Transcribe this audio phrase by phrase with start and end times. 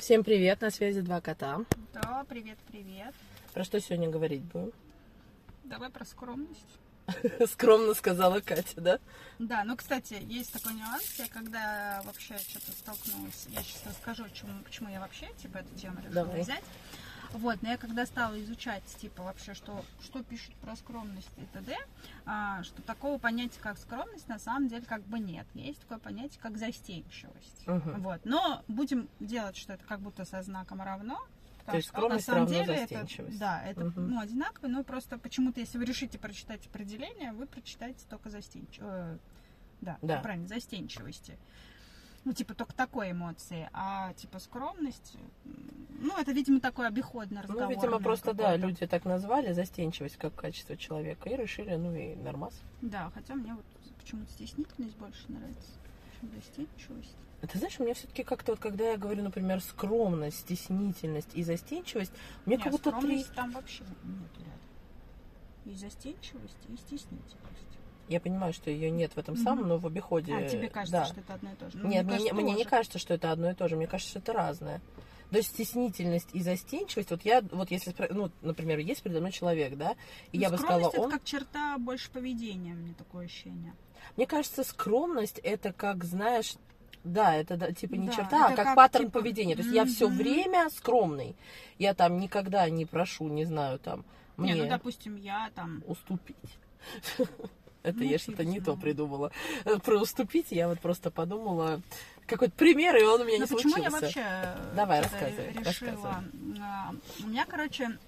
[0.00, 1.60] Всем привет, на связи два кота.
[1.92, 3.14] Да, привет, привет.
[3.52, 4.72] Про что сегодня говорить будем?
[5.64, 6.78] Давай про скромность.
[7.52, 8.98] Скромно сказала Катя, да?
[9.38, 11.16] Да, ну, кстати, есть такой нюанс.
[11.18, 15.98] Я когда вообще что-то столкнулась, я сейчас расскажу, почему, почему я вообще, типа, эту тему
[15.98, 16.40] решила Давай.
[16.40, 16.64] взять.
[17.32, 21.76] Вот, но я когда стала изучать, типа, вообще, что, что пишут про скромность и т.д.,
[22.26, 25.46] а, что такого понятия, как скромность, на самом деле, как бы нет.
[25.54, 27.66] Есть такое понятие, как застенчивость.
[27.66, 28.02] Мгм.
[28.02, 31.18] Вот, но будем делать, что это как будто со знаком равно.
[31.58, 33.38] потому есть что, на скромность самом равно деле это, застенчивость.
[33.38, 34.10] да, это Мгм.
[34.10, 39.20] ну, одинаково, но просто почему-то, если вы решите прочитать определение, вы прочитаете только застенчивость.
[39.80, 40.18] да, Да.
[40.20, 41.38] правильно, застенчивости.
[42.24, 43.68] Ну, типа, только такой эмоции.
[43.72, 45.16] А, типа, скромность,
[46.00, 47.64] ну, это, видимо, такой обиходный разговор.
[47.64, 52.14] Ну, видимо, просто, да, люди так назвали, застенчивость как качество человека, и решили, ну и
[52.16, 52.60] нормас.
[52.82, 53.64] Да, хотя мне вот
[53.98, 55.70] почему-то стеснительность больше нравится,
[56.18, 57.16] чем застенчивость.
[57.40, 62.12] Ты знаешь, у меня все-таки как-то вот, когда я говорю, например, скромность, стеснительность и застенчивость,
[62.44, 63.24] мне Нет, как будто три...
[63.34, 64.60] там вообще нет рядом.
[65.64, 67.36] И застенчивость, и стеснительность.
[68.10, 70.34] Я понимаю, что ее нет в этом самом, но в обиходе...
[70.34, 71.04] А, тебе кажется, да.
[71.04, 71.78] что это одно и то же?
[71.78, 72.68] Ну, Нет, мне, кажется, мне не тоже.
[72.68, 73.76] кажется, что это одно и то же.
[73.76, 74.80] Мне кажется, что это разное.
[75.30, 79.76] То есть стеснительность и застенчивость, вот я, вот если, ну, например, есть передо мной человек,
[79.76, 79.92] да,
[80.32, 81.02] и Ну, я бы сказала, он...
[81.02, 83.74] это как черта больше поведения, мне такое ощущение.
[84.16, 86.56] Мне кажется, скромность это как, знаешь,
[87.04, 89.54] да, это да, типа не Да, черта, а как, как, паттерн типа, поведения.
[89.54, 91.36] То есть я все время скромный.
[91.78, 94.04] Я там никогда не прошу, не знаю, там,
[94.36, 95.84] мне Не, ну, допустим, я там...
[95.86, 96.58] уступить.
[97.82, 99.32] Это Ну, я что-то не то придумала.
[99.64, 101.80] Э, Про уступить я вот просто подумала
[102.26, 103.82] какой-то пример, и он у меня Ну, не почему случился.
[103.82, 105.64] я вообще э, Давай, рассказывай, решила?
[105.64, 106.14] рассказывай.
[106.60, 106.92] А,
[107.24, 107.98] У меня, короче,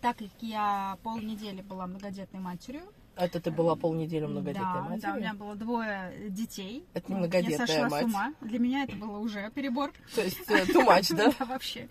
[0.00, 2.82] так как я полнедели была многодетной матерью,
[3.16, 5.00] Это ты была полнедели многодетной да, матерью?
[5.02, 6.84] да, у меня было двое детей.
[6.94, 8.02] Это не Вот, многодетная Я сошла мать.
[8.02, 8.34] с ума.
[8.40, 9.92] Для меня это было уже перебор.
[10.16, 11.32] То есть э, too much, да?
[11.38, 11.88] Да, вообще.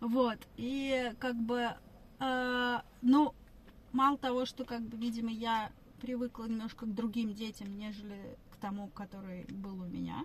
[0.00, 0.38] Вот.
[0.56, 1.70] И как бы,
[2.20, 3.34] э, ну,
[3.92, 5.70] мало того, что, как бы, видимо, я
[6.06, 10.24] привыкла немножко к другим детям, нежели к тому, который был у меня.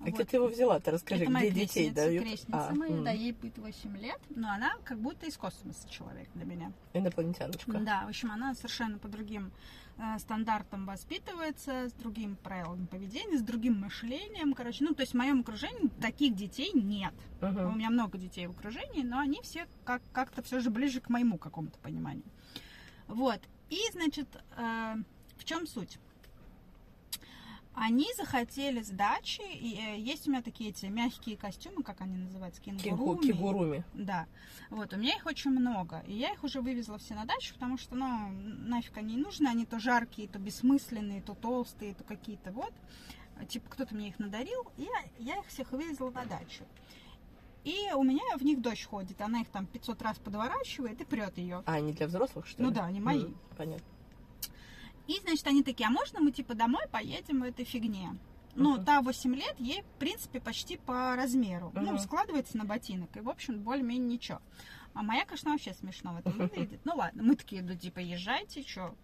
[0.00, 0.28] А где Вот.
[0.28, 0.80] ты его взяла?
[0.80, 2.24] Ты расскажи, Это где детей дают?
[2.24, 5.88] крестница А, моя, м, да, ей будет 8 лет, но она как будто из космоса
[5.88, 6.72] человек для меня.
[6.92, 7.78] Инопланетяночка.
[7.78, 9.52] Да, в общем, она совершенно по другим
[9.98, 15.16] э, стандартам воспитывается, с другим правилами поведения, с другим мышлением, короче, ну, то есть в
[15.16, 17.12] моем окружении таких детей нет.
[17.42, 17.78] У Мгм.
[17.78, 21.36] меня много детей в окружении, но они все как- как-то все же ближе к моему
[21.38, 22.24] какому-то пониманию.
[23.06, 23.40] Вот.
[23.72, 24.28] И, значит,
[24.58, 24.96] э,
[25.38, 25.98] в чем суть?
[27.74, 32.60] Они захотели сдачи, и э, есть у меня такие эти мягкие костюмы, как они называются,
[32.60, 33.22] кенгуруми.
[33.22, 33.84] Кигуруми.
[33.94, 34.26] Да.
[34.68, 36.04] Вот, у меня их очень много.
[36.06, 39.48] И я их уже вывезла все на дачу, потому что, ну, нафиг они не нужны.
[39.48, 42.74] Они то жаркие, то бессмысленные, то толстые, то какие-то вот.
[43.48, 46.64] Типа, кто-то мне их надарил, и я, я их всех вывезла на дачу.
[47.64, 49.20] И у меня в них дочь ходит.
[49.20, 51.62] Она их там 500 раз подворачивает и прет ее.
[51.66, 52.68] А, они для взрослых, что ли?
[52.68, 53.24] Ну да, они мои.
[53.26, 53.86] М, Понятно.
[55.06, 58.16] И, значит, они такие, а можно мы, типа, домой поедем в этой фигне?
[58.54, 58.84] Ну, Мгм.
[58.84, 61.72] та 8 лет, ей, в принципе, почти по размеру.
[61.74, 61.98] Ну, Мгм.
[61.98, 63.16] складывается на ботинок.
[63.16, 64.40] И, в общем, более-менее ничего.
[64.94, 66.80] А моя, конечно, вообще смешно в этом выглядит.
[66.84, 68.94] Ну, ладно, мы такие, ну, типа, езжайте, что.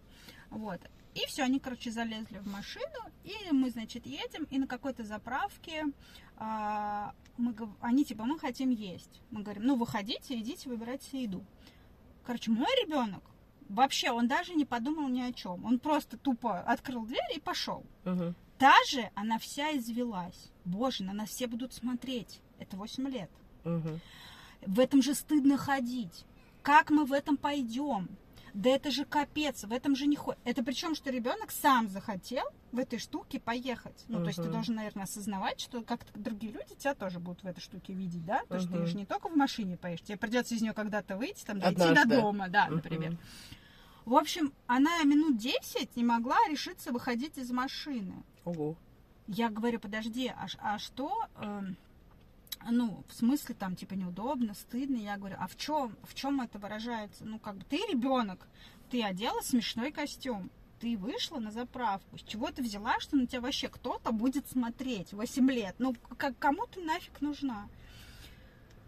[0.51, 0.79] Вот.
[1.15, 2.85] И все, они, короче, залезли в машину,
[3.23, 5.85] и мы, значит, едем, и на какой-то заправке
[6.37, 9.21] а, мы, они, типа, мы хотим есть.
[9.31, 11.43] Мы говорим, ну, выходите, идите, выбирайте еду.
[12.25, 13.23] Короче, мой ребенок,
[13.69, 15.63] вообще, он даже не подумал ни о чем.
[15.65, 17.83] Он просто тупо открыл дверь и пошел.
[18.03, 18.35] Мгм.
[18.57, 20.51] Та же, она вся извелась.
[20.65, 22.41] Боже, на нас все будут смотреть.
[22.59, 23.31] Это 8 лет.
[23.63, 24.01] Мгм.
[24.65, 26.25] В этом же стыдно ходить.
[26.61, 28.09] Как мы в этом пойдем?
[28.53, 30.39] Да это же капец, в этом же не ходит.
[30.43, 34.03] Это причем, что ребенок сам захотел в этой штуке поехать.
[34.07, 37.47] Ну, то есть ты должен, наверное, осознавать, что как-то другие люди тебя тоже будут в
[37.47, 38.41] этой штуке видеть, да?
[38.47, 38.85] То есть ты Мгм.
[38.87, 42.07] же не только в машине поедешь, тебе придется из нее когда-то выйти, там, дойти Однажды.
[42.15, 42.75] до дома, да, Мгм.
[42.75, 43.17] например.
[44.05, 48.23] В общем, она минут 10 не могла решиться выходить из машины.
[48.45, 48.75] Ого.
[49.27, 51.77] Я говорю, подожди, а, а что, эм,
[52.69, 54.97] ну, в смысле там, типа, неудобно, стыдно?
[54.97, 57.25] Я говорю, а в чем, в чем это выражается?
[57.25, 58.47] Ну, как бы, ты ребенок,
[58.89, 63.41] ты одела смешной костюм, ты вышла на заправку, с чего ты взяла, что на тебя
[63.41, 65.75] вообще кто-то будет смотреть 8 лет?
[65.79, 67.67] Ну, как, кому ты нафиг нужна?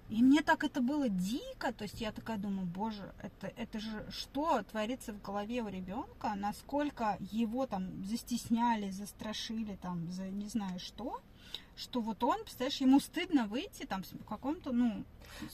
[0.09, 4.06] И мне так это было дико, то есть я такая думаю, боже, это, это же
[4.09, 10.81] что творится в голове у ребенка, насколько его там застесняли, застрашили, там, за не знаю
[10.81, 11.21] что,
[11.75, 15.03] что вот он, представляешь, ему стыдно выйти там в каком-то, ну,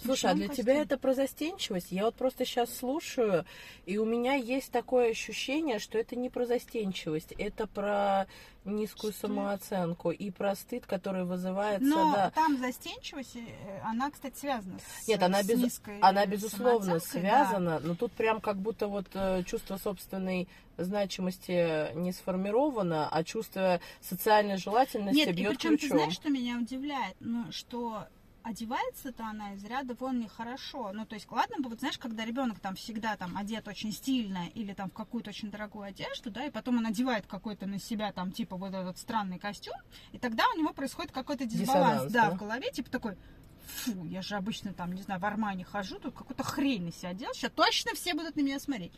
[0.03, 1.91] Слушай, а для тебя это про застенчивость?
[1.91, 3.45] Я вот просто сейчас слушаю,
[3.85, 8.25] и у меня есть такое ощущение, что это не про застенчивость, это про
[8.65, 9.27] низкую Что?
[9.27, 12.31] самооценку и про стыд, который вызывается, Но да.
[12.31, 17.21] там застенчивость, э, она, кстати, связана с Нет, она, с без- низкой она безусловно самооценкой,
[17.21, 17.45] да.
[17.45, 23.79] связана, но тут прям как будто вот э, чувство собственной значимости не сформировано, а чувство
[24.01, 25.97] социальной желательности Нет, и бьет причем ты ключом.
[26.07, 27.15] Знаешь, что меня удивляет?
[27.19, 28.07] Ну, что
[28.47, 30.91] одевается-то она из ряда вон нехорошо.
[30.93, 34.47] Ну, то есть, ладно бы, вот знаешь, когда ребенок там всегда там одет очень стильно
[34.53, 38.11] или там в какую-то очень дорогую одежду, да, и потом он одевает какой-то на себя
[38.13, 39.75] там типа вот этот странный костюм,
[40.13, 42.35] и тогда у него происходит какой-то дисбаланс, Диссонанс, да, да.
[42.35, 43.17] в голове, типа такой,
[43.65, 47.09] фу, я же обычно там, не знаю, в Армане хожу, тут какую-то хрень на себя
[47.09, 48.93] одел, сейчас точно все будут на меня смотреть.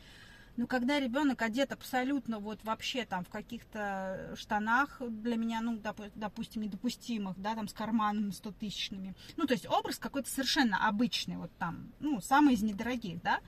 [0.59, 6.11] Но когда ребенок одет абсолютно вот вообще там в каких-то штанах для меня, ну, допу-
[6.15, 9.15] допустим, недопустимых, да, там с карманами 100 тысячными.
[9.37, 13.39] Ну, то есть образ какой-то совершенно обычный, вот там, ну, самый из недорогих, да.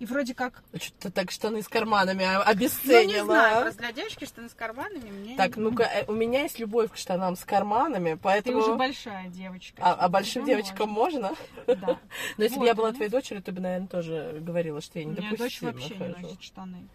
[0.00, 3.12] И вроде как, Что-то так штаны с карманами ну, обесценила.
[3.12, 3.60] не знаю, а?
[3.62, 5.36] просто для девочки штаны с карманами мне...
[5.36, 8.58] Так, ну-ка, э, у меня есть любовь к штанам с карманами, Ты поэтому...
[8.58, 9.80] уже большая девочка.
[9.80, 11.34] А, а большим девочкам можно?
[11.56, 11.76] можно.
[11.76, 12.00] Да.
[12.38, 12.96] Но если бы я была ну.
[12.96, 16.42] твоей дочерью, ты бы, наверное, тоже говорила, что я У меня дочь вообще не носит
[16.42, 16.88] штаны.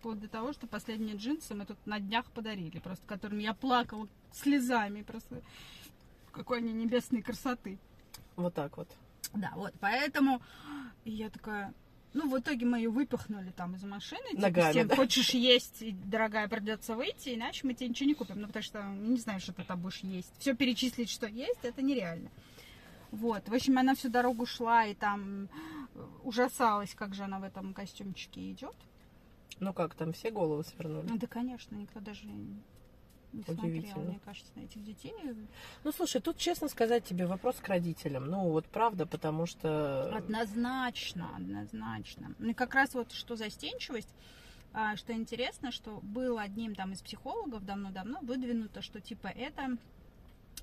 [0.00, 4.08] Вплоть до того, что последние джинсы мы тут на днях подарили, просто которым я плакала
[4.32, 5.42] слезами, просто
[6.32, 7.78] какой они небесной красоты.
[8.34, 8.88] Вот так вот.
[9.32, 10.42] Да, вот, поэтому
[11.04, 11.72] и я такая,
[12.14, 14.28] ну, в итоге мы ее выпихнули там из машины.
[14.30, 14.96] типа, Ногами, тем, да?
[14.96, 18.40] хочешь есть, и, дорогая, придется выйти, иначе мы тебе ничего не купим.
[18.40, 20.32] Ну, потому что не знаю, что ты там будешь есть.
[20.38, 22.30] Все перечислить, что есть, это нереально.
[23.10, 25.44] Вот, в общем, она всю дорогу шла и там
[25.94, 28.74] э, ужасалась, как же она в этом костюмчике идет.
[29.60, 31.06] Ну как, там все головы свернули.
[31.08, 32.26] Ну да, конечно, никто даже
[33.32, 34.04] не смотрел, Удивительно.
[34.04, 35.14] мне кажется, на этих детей.
[35.84, 38.26] Ну, слушай, тут, честно сказать тебе, вопрос к родителям.
[38.26, 40.14] Ну, вот правда, потому что...
[40.14, 42.34] Однозначно, однозначно.
[42.38, 44.14] Ну как раз вот что застенчивость,
[44.74, 49.76] а, что интересно, что было одним там из психологов давно-давно выдвинуто, что типа это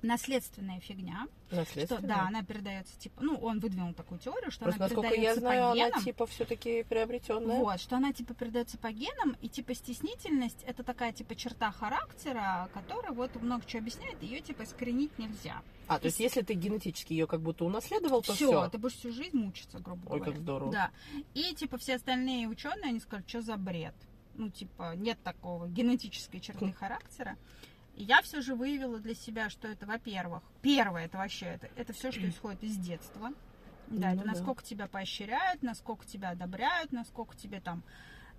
[0.02, 2.02] наследственная фигня, что Наследственное.
[2.08, 5.40] да, она передается типа, ну он выдвинул такую теорию, что Просто, она насколько я передается
[5.40, 6.04] знаю, по она генам.
[6.04, 7.58] типа все-таки приобретенная.
[7.58, 12.68] Вот, что она типа передается по генам, и типа стеснительность это такая типа черта характера,
[12.74, 15.62] которая вот много чего объясняет, ее типа искоренить нельзя.
[15.86, 18.68] А, то есть, если ты генетически ее как будто унаследовал, то Все, все.
[18.68, 20.24] ты будешь всю жизнь мучиться, грубо Ой, говоря.
[20.32, 20.72] как здорово.
[20.72, 20.90] Да.
[21.34, 23.94] И типа все остальные ученые, они сказали, что за бред.
[24.36, 27.36] Ну, типа, нет такого генетической черты характера.
[28.00, 31.92] И я все же выявила для себя, что это, во-первых, первое, это вообще, это, это
[31.92, 33.30] все, что исходит из детства.
[33.88, 34.30] Да, Ну это да.
[34.30, 37.82] насколько тебя поощряют, насколько тебя одобряют, насколько тебе там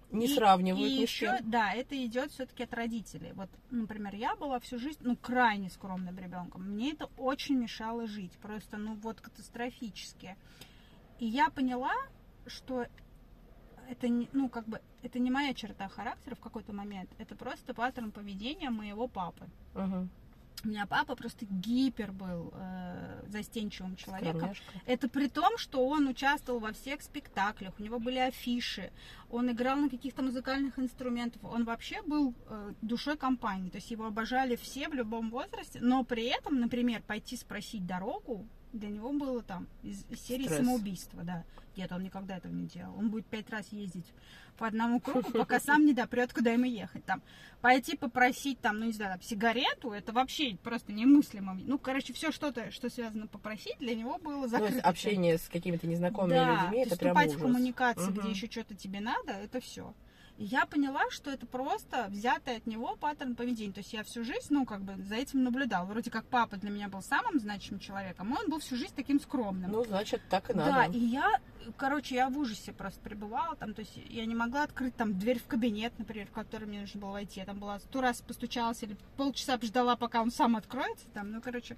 [0.09, 3.33] Не и- сравнивают И еще, да, это идет все-таки от родителей.
[3.33, 6.63] Вот, например, я была всю жизнь, ну, крайне скромным ребенком.
[6.63, 10.37] Мне это очень мешало жить, просто, ну, вот катастрофически.
[11.19, 11.93] И я поняла,
[12.47, 12.87] что
[13.89, 17.73] это, не, ну, как бы, это не моя черта характера в какой-то момент, это просто
[17.73, 19.47] паттерн поведения моего папы.
[19.73, 20.09] Мгм.
[20.63, 24.35] У меня папа просто гипер был э, застенчивым человеком.
[24.35, 24.73] Скромняшка.
[24.85, 28.91] Это при том, что он участвовал во всех спектаклях, у него были афиши,
[29.31, 34.05] он играл на каких-то музыкальных инструментах, он вообще был э, душой компании, то есть его
[34.05, 39.41] обожали все в любом возрасте, но при этом, например, пойти спросить дорогу для него было
[39.43, 40.59] там из, из серии Стресс.
[40.59, 41.43] самоубийства, да.
[41.77, 42.93] Нет, он никогда этого не делал.
[42.97, 44.05] Он будет пять раз ездить
[44.57, 47.03] по одному кругу, пока сам не допрет, куда ему ехать.
[47.05, 47.21] Там
[47.61, 51.53] пойти попросить там, ну не знаю, там, сигарету, это вообще просто немыслимо.
[51.65, 54.73] Ну, короче, все что-то, что связано попросить, для него было Ну, закрыто.
[54.73, 57.33] есть общение с какими-то незнакомыми да, людьми, то это прям ужас.
[57.33, 58.19] в коммуникации, Мгм.
[58.19, 59.93] где еще что-то тебе надо, это все.
[60.41, 63.71] И я поняла, что это просто взятый от него паттерн поведения.
[63.73, 65.85] То есть я всю жизнь, ну, как бы за этим наблюдал.
[65.85, 69.21] Вроде как папа для меня был самым значимым человеком, а он был всю жизнь таким
[69.21, 69.71] скромным.
[69.71, 70.97] Ну, значит, так и Да, надо.
[70.97, 71.39] и я,
[71.77, 75.37] короче, я в ужасе просто пребывала там, то есть я не могла открыть там дверь
[75.37, 77.39] в кабинет, например, в который мне нужно было войти.
[77.39, 81.39] Я там была сто раз постучалась или полчаса ждала, пока он сам откроется там, ну,
[81.39, 81.77] короче.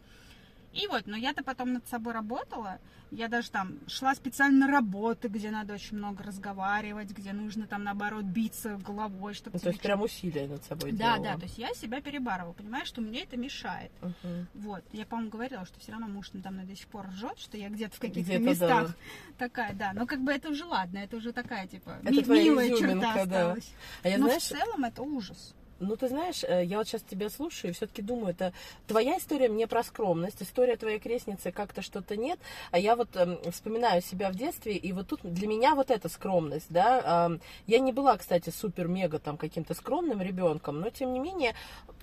[0.73, 2.79] И вот, но я-то потом над собой работала,
[3.11, 7.83] я даже там шла специально на работы, где надо очень много разговаривать, где нужно там,
[7.83, 11.23] наоборот, биться головой, чтобы Ну, то есть прям усилия над собой Да, делала.
[11.23, 13.91] да, то есть я себя перебарывала, понимаешь, что мне это мешает.
[14.01, 14.47] Мгм.
[14.55, 17.55] Вот, я, по-моему, говорила, что все равно муж надо мной до сих пор ржет, что
[17.55, 18.95] я где-то в каких-то Где-то, местах
[19.37, 19.93] такая, да.
[19.93, 23.21] Но как бы это уже ладно, это уже такая, типа, Это ми- милая черта да.
[23.21, 23.71] осталась.
[24.01, 25.53] А я, Но знаешь, в целом это ужас.
[25.79, 28.53] Ну, ты знаешь, э, я вот сейчас тебя слушаю и все-таки думаю, это
[28.87, 32.39] твоя история мне про скромность, история твоей крестницы как-то что-то нет,
[32.71, 36.09] а я вот э, вспоминаю себя в детстве, и вот тут для меня вот эта
[36.09, 37.37] скромность, да, э,
[37.67, 41.53] я не была, кстати, супер-мега там каким-то скромным ребенком, но тем не менее,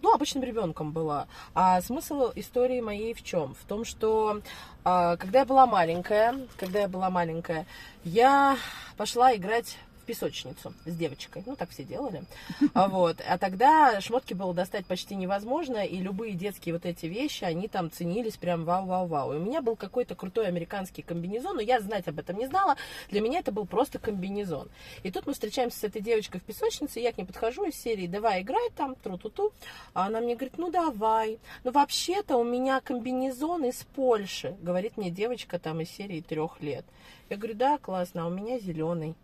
[0.03, 1.27] ну, обычным ребенком была.
[1.55, 3.55] А смысл истории моей в чем?
[3.55, 4.41] В том, что
[4.85, 7.67] э, когда я была маленькая, когда я была маленькая,
[8.05, 8.57] я
[8.97, 11.43] пошла играть песочницу с девочкой.
[11.47, 12.25] Ну, так все делали.
[12.73, 13.17] А, вот.
[13.27, 17.91] а тогда шмотки было достать почти невозможно, и любые детские вот эти вещи, они там
[17.91, 19.35] ценились прям вау-вау-вау.
[19.35, 22.77] И у меня был какой-то крутой американский комбинезон, но я знать об этом не знала.
[23.11, 24.69] Для меня это был просто комбинезон.
[25.03, 28.07] И тут мы встречаемся с этой девочкой в песочнице, я к ней подхожу из серии
[28.07, 29.53] «Давай играй там, тру-ту-ту».
[29.95, 31.39] А она мне говорит, ну давай.
[31.65, 36.85] Ну вообще-то у меня комбинезон из Польши, говорит мне девочка там из серии трех лет.
[37.29, 39.15] Я говорю, да, классно, а у меня зеленый.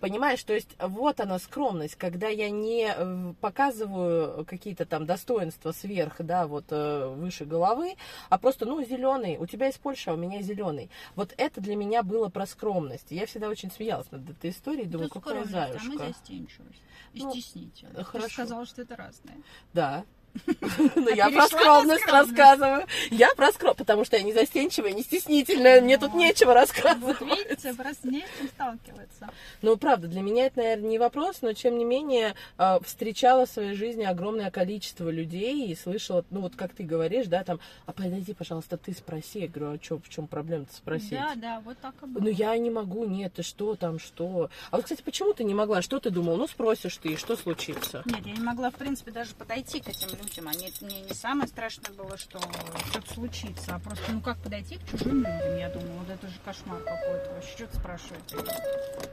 [0.00, 6.16] Понимаешь, то есть вот она скромность, когда я не э, показываю какие-то там достоинства сверх,
[6.18, 7.96] да, вот э, выше головы,
[8.28, 10.90] а просто, ну, зеленый, у тебя из Польши, а у меня зеленый.
[11.16, 13.10] Вот это для меня было про скромность.
[13.10, 15.80] Я всегда очень смеялась над этой историей, думаю, какая заюшка.
[15.80, 16.82] А мы застенчивость.
[17.14, 17.96] И Ну, стеснительность.
[17.96, 18.28] Ты хорошо.
[18.28, 19.36] же сказала, что это разное.
[19.72, 20.04] Да.
[21.14, 22.86] Я А перешла про скромность рассказываю.
[23.10, 26.18] Я про скромность, потому что я не застенчивая, не стеснительная, мне тут Вот.
[26.18, 27.20] нечего рассказывать.
[27.20, 29.30] видите, просто не с чем сталкиваться.
[29.62, 33.50] Ну, правда, для меня это, наверное, не вопрос, но, тем не менее, э, встречала в
[33.50, 37.92] своей жизни огромное количество людей и слышала, ну, вот как ты говоришь, да, там, а
[37.92, 39.40] подойди, пожалуйста, ты спроси.
[39.40, 41.10] Я говорю, а что, в чем проблема-то спросить?
[41.12, 42.22] Да, да, вот так и было.
[42.22, 44.50] Ну, я не могу, нет, ты что там, что?
[44.70, 45.80] А вот, кстати, почему ты не могла?
[45.82, 46.36] Что ты думал?
[46.36, 48.02] Ну, спросишь ты, что случится?
[48.06, 50.23] Нет, я не могла, в принципе, даже подойти к этим людям.
[50.46, 52.40] Они, мне не самое страшное было, что
[52.90, 56.34] что-то случится, а просто, ну как подойти к чужим людям, я думала, вот это же
[56.44, 57.30] кошмар какой-то.
[57.34, 58.36] Вообще, что ты спрашиваете?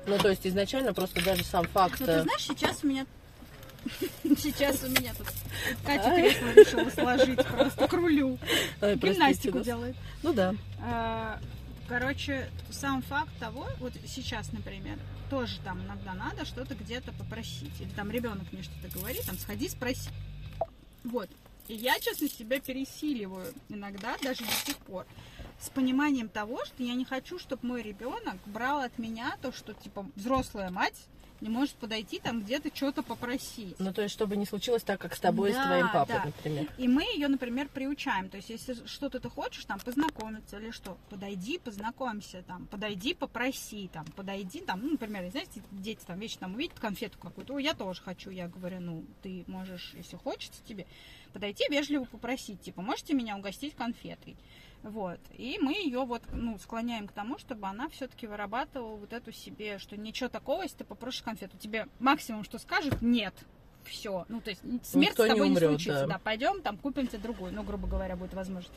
[0.08, 2.00] Ну, то есть, изначально просто даже сам факт...
[2.00, 3.06] Ну, ты э, знаешь, сейчас у меня...
[4.38, 5.28] Сейчас у меня тут
[5.86, 8.38] Катя кресло решила сложить просто к рулю.
[8.82, 9.66] ой, Гимнастику нас.
[9.66, 9.96] делает.
[10.22, 10.54] Ну, да.
[10.80, 11.40] А,
[11.92, 14.98] Короче, сам факт того, вот сейчас, например,
[15.30, 17.82] тоже там иногда надо что-то где-то попросить.
[17.82, 20.10] Или там ребенок мне что-то говорит, там сходи спроси.
[21.04, 21.30] Вот.
[21.68, 25.06] И я, честно, себя пересиливаю иногда, даже до сих пор.
[25.60, 29.74] С пониманием того, что я не хочу, чтобы мой ребенок брал от меня то, что,
[29.74, 31.08] типа, взрослая мать
[31.42, 33.76] не может подойти там где-то что-то попросить.
[33.80, 36.16] Ну, то есть, чтобы не случилось так, как с тобой и с Да, твоим папой,
[36.16, 36.26] да.
[36.26, 36.68] например.
[36.78, 38.30] И мы ее, например, приучаем.
[38.30, 43.90] То есть, если что-то ты хочешь, там, познакомиться или что, подойди, познакомься, там, подойди, попроси,
[43.92, 48.02] там, подойди, там, ну, например, знаете, дети там вечно там увидят конфету какую-то, я тоже
[48.02, 48.30] хочу.
[48.30, 50.86] Я говорю, ну, ты можешь, если хочется тебе,
[51.32, 54.36] подойти вежливо попросить, типа, можете меня угостить конфетой?
[54.84, 55.20] Вот.
[55.38, 59.78] И мы ее вот, ну, склоняем к тому, чтобы она все-таки вырабатывала вот эту себе,
[59.78, 61.56] что ничего такого, если ты попросишь конфету.
[61.58, 63.34] Тебе максимум, что скажет, нет.
[63.84, 64.26] Все.
[64.28, 66.02] Ну, то есть смерть Никто с не тобой не, умрет, случится.
[66.02, 66.08] да.
[66.08, 66.20] Да.
[66.20, 67.54] пойдем, там купим тебе другую.
[67.54, 68.74] Ну, грубо говоря, будет возможность.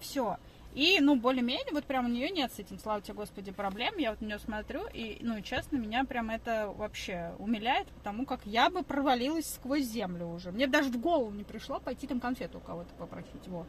[0.00, 0.38] Все.
[0.74, 3.94] И, ну, более-менее, вот прям у нее нет с этим, слава тебе, Господи, проблем.
[3.96, 8.44] Я вот на нее смотрю, и, ну, честно, меня прям это вообще умиляет, потому как
[8.44, 10.50] я бы провалилась сквозь землю уже.
[10.50, 13.46] Мне даже в голову не пришло пойти там конфету у кого-то попросить.
[13.46, 13.66] Вот.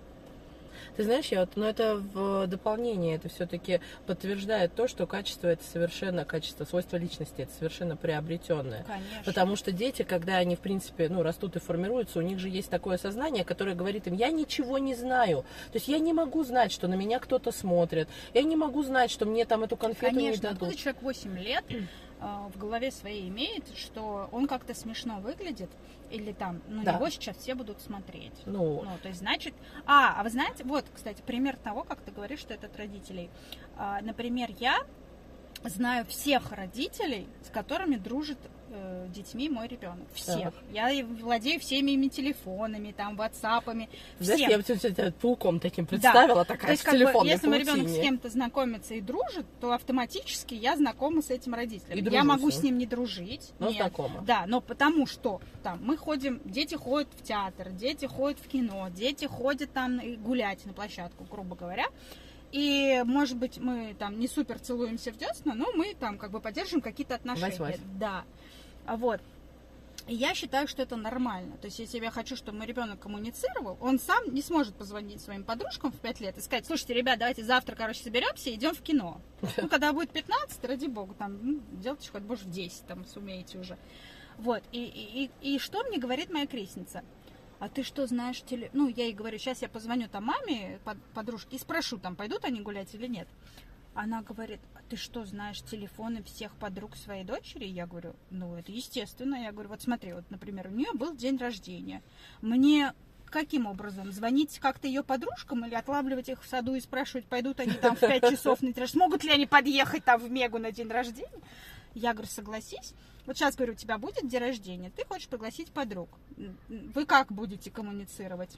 [0.96, 5.64] Ты знаешь, я вот, но это в дополнение, это все-таки подтверждает то, что качество это
[5.64, 8.84] совершенно, качество, свойство личности это совершенно приобретенное.
[8.84, 9.24] Конечно.
[9.25, 12.70] Потому что дети, когда они, в принципе, ну, растут и формируются, у них же есть
[12.70, 15.44] такое сознание, которое говорит им, я ничего не знаю.
[15.72, 18.08] То есть я не могу знать, что на меня кто-то смотрит.
[18.34, 20.64] Я не могу знать, что мне там эту конфету не Конечно, дадут.
[20.64, 21.66] откуда человек 8 лет
[22.53, 25.70] в голове своей имеет, что он как-то смешно выглядит,
[26.10, 26.94] или там, ну, Да.
[26.94, 28.34] него сейчас все будут смотреть.
[28.46, 29.53] Ну, Ну, то есть, значит...
[29.86, 33.29] А, а вы знаете, вот, кстати, пример того, как ты говоришь, что это от родителей.
[33.77, 34.79] А, например, я
[35.69, 38.38] знаю всех родителей, с которыми дружит
[38.69, 40.07] э, детьми мой ребенок.
[40.13, 40.53] Всех.
[40.53, 40.63] Так.
[40.72, 43.89] Я владею всеми ими телефонами, там, ватсапами.
[44.19, 44.51] знаешь, всем.
[44.51, 47.95] я бы тебя, пауком таким представила, такая То есть, как бы, если мой ребенок с
[47.95, 51.98] кем-то знакомится и дружит, то автоматически я знакома с этим родителем.
[51.98, 52.77] И я дружу могу с с ним.
[52.77, 53.51] не дружить.
[53.60, 53.77] Но нет.
[53.77, 54.22] знакома.
[54.25, 58.88] Да, но потому что там мы ходим, дети ходят в театр, дети ходят в кино,
[58.89, 61.86] дети ходят там гулять на площадку, грубо говоря.
[62.56, 66.40] И, может быть, мы там не супер целуемся в десна, но мы там как бы
[66.40, 67.50] поддерживаем какие-то отношения.
[67.50, 67.80] Вась-вась.
[68.00, 68.24] Да.
[68.86, 69.20] А Вот.
[70.08, 71.58] И я считаю, что это нормально.
[71.58, 75.44] То есть, если я хочу, чтобы мой ребенок коммуницировал, он сам не сможет позвонить своим
[75.44, 78.82] подружкам в 5 лет и сказать, слушайте, ребят, давайте завтра, короче, соберемся и идем в
[78.82, 79.20] кино.
[79.58, 83.60] Ну, когда будет 15, ради бога, там, ну, делайте хоть, может, в 10, там, сумеете
[83.60, 83.78] уже.
[84.38, 84.64] Вот.
[84.72, 87.04] И, и, и, и что мне говорит моя крестница?
[87.60, 88.70] А ты что знаешь теле...
[88.74, 92.46] Ну, я ей говорю, сейчас я позвоню там маме, под- подружке, и спрошу, там, пойдут
[92.46, 93.28] они гулять или нет.
[93.94, 97.66] Она говорит, а ты что, знаешь телефоны всех подруг своей дочери?
[97.66, 99.36] Я говорю, ну, это естественно.
[99.36, 102.04] Я говорю, вот смотри, вот, например, у нее был день рождения.
[102.42, 102.94] Мне
[103.36, 104.12] каким образом?
[104.12, 108.00] Звонить как-то ее подружкам или отлавливать их в саду и спрашивать, пойдут они там в
[108.00, 108.88] 5 часов на рождения?
[108.88, 111.30] Смогут ли они подъехать там в Мегу на день рождения?
[111.96, 112.94] Я говорю, согласись.
[113.25, 116.10] Вот сейчас, говорю, у тебя будет день рождения, ты хочешь пригласить подруг.
[116.68, 118.58] Вы как будете коммуницировать?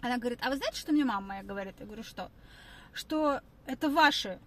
[0.00, 1.74] Она говорит, а вы знаете, что мне мама моя говорит?
[1.78, 2.30] Я говорю, что?
[2.92, 4.38] Что это ваши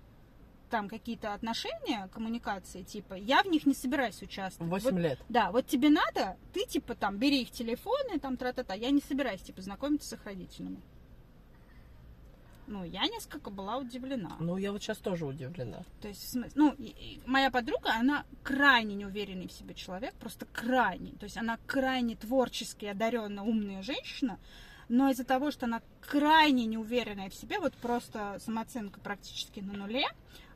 [0.70, 4.72] там какие-то отношения, коммуникации, типа, я в них не собираюсь участвовать.
[4.72, 5.20] 8 вот, лет.
[5.27, 8.75] Да, вот тебе надо, ты, типа, там, бери их телефоны, там, тра-та-та.
[8.75, 10.79] Я не собираюсь, типа, знакомиться с их родителями.
[12.69, 14.38] Ну, я несколько была удивлена.
[14.39, 15.83] Ну, я вот сейчас тоже удивлена.
[16.01, 16.75] То есть, в смысле, ну,
[17.25, 21.13] моя подруга, она крайне неуверенный в себе человек, просто крайне.
[21.13, 24.38] То есть, она крайне творчески одаренная, умная женщина,
[24.88, 30.05] но из-за того, что она крайне неуверенная в себе, вот просто самооценка практически на нуле,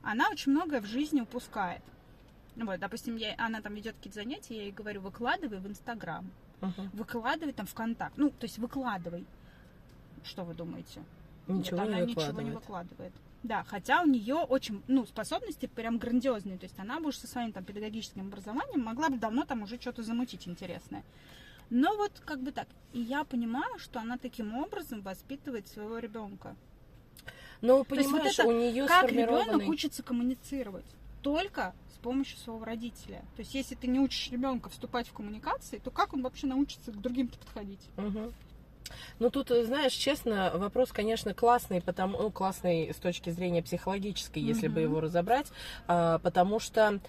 [0.04, 1.82] она очень многое в жизни упускает.
[2.56, 6.30] Вот, допустим, я, она там ведет какие-то занятия, я ей говорю, выкладывай в Инстаграм,
[6.62, 6.92] Мгм.
[6.94, 9.26] выкладывай там ВКонтакт, ну, то есть выкладывай.
[10.24, 11.02] Что вы думаете?
[11.48, 12.54] Ничего Нет, не она ничего не выкладывает.
[12.56, 13.14] выкладывает.
[13.44, 16.58] Да, хотя у нее очень, ну, способности прям грандиозные.
[16.58, 19.80] То есть она бы уж со своим там педагогическим образованием могла бы давно там уже
[19.80, 21.04] что-то замутить интересное.
[21.70, 22.68] Но вот как бы так.
[22.94, 26.56] И я понимаю, что она таким образом воспитывает своего ребенка.
[27.62, 29.68] Ну, То есть вот понимаешь, это у нее Как ребенок сформированный...
[29.68, 30.86] учится коммуницировать?
[31.22, 33.20] Только с помощью своего родителя.
[33.36, 36.92] То есть если ты не учишь ребенка вступать в коммуникации, то как он вообще научится
[36.92, 37.82] к другим подходить?
[37.98, 38.34] Мгм.
[39.20, 44.42] Ну, тут, э, знаешь, честно, вопрос, конечно, классный, потому, ну, классный с точки зрения психологической,
[44.42, 44.84] если бы Мгм.
[44.84, 45.48] его разобрать,
[45.88, 47.00] а, потому что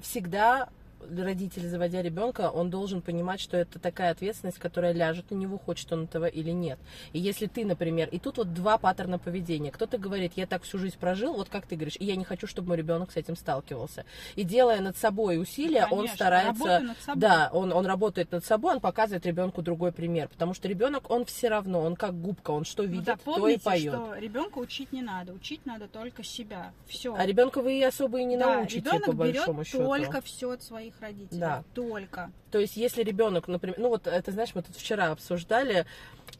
[0.00, 0.68] всегда
[1.10, 5.92] родитель, заводя ребенка, он должен понимать, что это такая ответственность, которая ляжет на него, хочет
[5.92, 6.78] он этого или нет.
[7.12, 9.70] И если ты, например, и тут вот два паттерна поведения.
[9.70, 12.46] Кто-то говорит, я так всю жизнь прожил, вот как ты говоришь, и я не хочу,
[12.46, 14.04] чтобы мой ребенок с этим сталкивался.
[14.36, 16.80] И делая над собой усилия, он Конечно, старается...
[16.80, 17.20] над собой.
[17.20, 20.28] Да, он, он работает над собой, он показывает ребенку другой пример.
[20.28, 23.36] Потому что ребенок, он все равно, он как губка, он что Ну видит, да, то
[23.36, 23.92] и помните, поет.
[23.94, 26.72] что ребенка учить не надо, учить надо только себя.
[26.86, 27.14] Все.
[27.14, 29.86] А ребенка вы и особо и не да, научите, по большому берет счету.
[29.86, 31.40] только все от своих родителей.
[31.40, 31.64] Да.
[31.74, 32.30] Только.
[32.52, 35.86] То есть, если ребенок, например, ну вот это, знаешь, мы тут вчера обсуждали,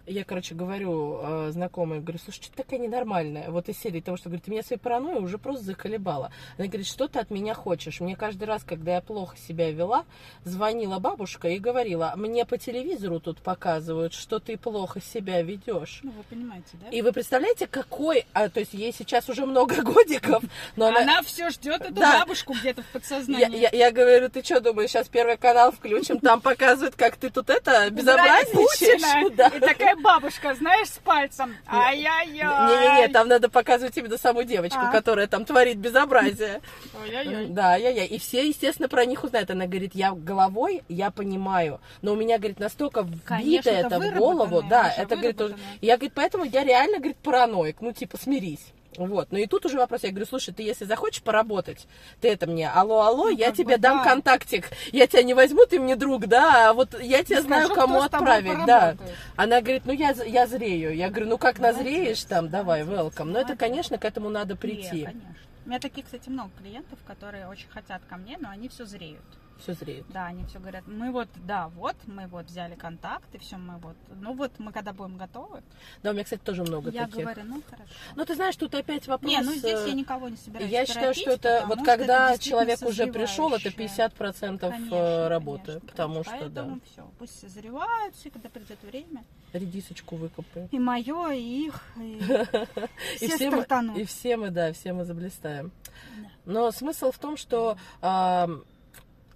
[0.07, 3.51] я, короче, говорю э, знакомой, говорю, слушай, что ты такая ненормальная?
[3.51, 6.33] Вот из серии того, что, говорит, ты меня своей паранойей уже просто заколебала.
[6.59, 8.01] Она говорит, что ты от меня хочешь?
[8.01, 10.05] Мне каждый раз, когда я плохо себя вела,
[10.45, 16.01] звонила бабушка и говорила, мне по телевизору тут показывают, что ты плохо себя ведешь.
[16.03, 16.89] Ну, вы понимаете, да?
[16.91, 20.43] И вы представляете, какой, а, то есть ей сейчас уже много годиков,
[20.77, 22.21] но она, Она все ждет эту Да.
[22.21, 23.59] бабушку где-то в подсознании.
[23.59, 25.73] я, я говорю, ты что думаешь, сейчас первый канал
[26.03, 29.33] включим, там показывают, как ты тут это безобразничаешь?
[29.33, 29.49] Да.
[29.49, 31.57] И такая бабушка, знаешь, с пальцем.
[31.67, 32.35] Ай-яй-яй.
[32.35, 34.91] Не-не-не, там надо показывать именно саму девочку, А.
[34.91, 36.61] которая там творит безобразие.
[37.01, 37.47] Ой-ой-ой.
[37.47, 38.05] Да, я, я.
[38.05, 39.51] И все, естественно, про них узнают.
[39.51, 44.63] Она говорит, я головой, я понимаю, но у меня, говорит, настолько вбито это в голову,
[44.63, 45.41] да, это, говорит,
[45.81, 48.73] я, говорит, поэтому я реально, говорит, параноик, ну, типа, смирись.
[48.97, 51.87] Вот, ну и тут уже вопрос, я говорю, слушай, ты если захочешь поработать,
[52.21, 54.05] ты это мне, алло, алло, Ну, я тебе бы дам да.
[54.05, 57.67] контактик, я тебя не возьму, ты мне друг, да, а вот я тебе Скажу, знаю,
[57.71, 58.97] кто кому отправить, да.
[59.37, 60.95] Она говорит, ну я, я зрею.
[60.95, 63.25] Я говорю, ну как назреешь там, давай, welcome.
[63.25, 65.05] Но это, конечно, к этому надо прийти.
[65.05, 65.35] конечно.
[65.65, 69.23] У меня таких, кстати, много клиентов, которые очень хотят ко мне, но они все зреют.
[69.61, 70.05] Все зреет.
[70.09, 73.79] Да, они все говорят, мы вот, да, вот, мы вот взяли контакт, и все, мы
[73.79, 75.63] вот, ну вот, мы когда будем готовы,
[76.03, 77.21] Да, у меня, кстати, тоже много я таких.
[77.23, 77.93] говорю, ну хорошо.
[78.17, 79.31] Ну, ты знаешь, тут опять вопрос...
[79.31, 82.43] Не, ну здесь э, я никого не собираюсь Я считаю, что это вот когда это
[82.43, 84.09] человек уже пришел, это созревающее.
[84.09, 85.65] 50% Конечно, э, работы.
[85.65, 86.37] конечно, потому конечно.
[86.37, 90.69] что, да, Поэтому все, пусть созреваются, и когда придет время, редисочку выкопаем.
[90.71, 92.21] и мое, и их, и
[93.21, 95.71] И все все, мы, и все мы, да, все мы заблистаем.
[96.17, 96.29] Да.
[96.45, 97.77] Но смысл в том, что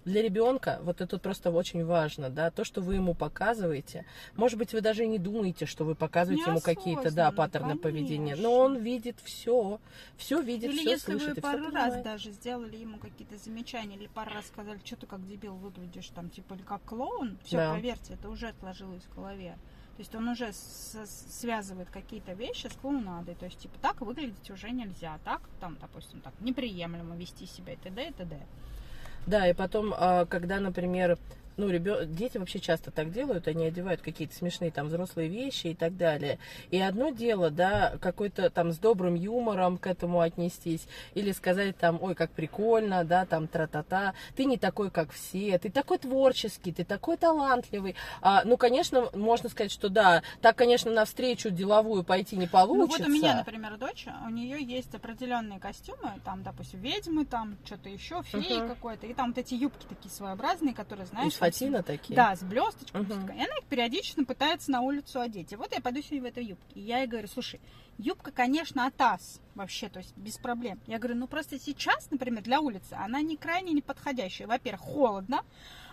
[0.07, 4.05] для ребенка вот это просто очень важно, да, то, что вы ему показываете.
[4.35, 8.49] Может быть, вы даже не думаете, что вы показываете ему какие-то, да, паттерны поведения, конечно.
[8.49, 9.79] но он видит все,
[10.15, 12.03] все видит, Или все если слышит вы пару раз понимает.
[12.03, 16.29] даже сделали ему какие-то замечания, или пару раз сказали, что ты как дебил выглядишь, там,
[16.29, 17.73] типа, или как клоун, все, Да.
[17.73, 19.57] поверьте, это уже отложилось в голове.
[19.97, 23.33] То есть он уже связывает какие-то вещи с клоунадой.
[23.35, 25.17] То есть, типа, так выглядеть уже нельзя.
[25.25, 28.07] Так, там, допустим, так, неприемлемо вести себя и т.д.
[28.09, 28.39] и т.д.
[29.27, 31.17] Да, и потом, а, когда, например,
[31.57, 32.05] ну, ребё...
[32.05, 36.39] дети вообще часто так делают, они одевают какие-то смешные там взрослые вещи и так далее.
[36.69, 41.97] И одно дело, да, какой-то там с добрым юмором к этому отнестись, или сказать там,
[42.01, 46.83] ой, как прикольно, да, там тра-та-та, ты не такой, как все, ты такой творческий, ты
[46.83, 47.95] такой талантливый.
[48.21, 53.03] А, ну, конечно, можно сказать, что да, так, конечно, на встречу деловую пойти не получится.
[53.03, 57.57] Ну, вот у меня, например, дочь, у нее есть определенные костюмы, там, допустим, ведьмы, там,
[57.65, 58.67] что-то еще, феи uh-huh.
[58.67, 61.33] какой-то, и там вот эти юбки такие своеобразные, которые, знаешь...
[61.47, 62.15] Из фатина такие?
[62.15, 63.01] Да, с блесточкой.
[63.01, 63.35] Uh-huh.
[63.35, 65.51] И она их периодически пытается на улицу одеть.
[65.51, 66.79] И вот я пойду сегодня в этой юбке.
[66.79, 67.59] И я ей говорю, слушай,
[67.97, 70.79] юбка, конечно, атас вообще, то есть без проблем.
[70.87, 74.47] Я говорю, ну просто сейчас, например, для улицы она не крайне неподходящая.
[74.47, 75.43] Во-первых, холодно,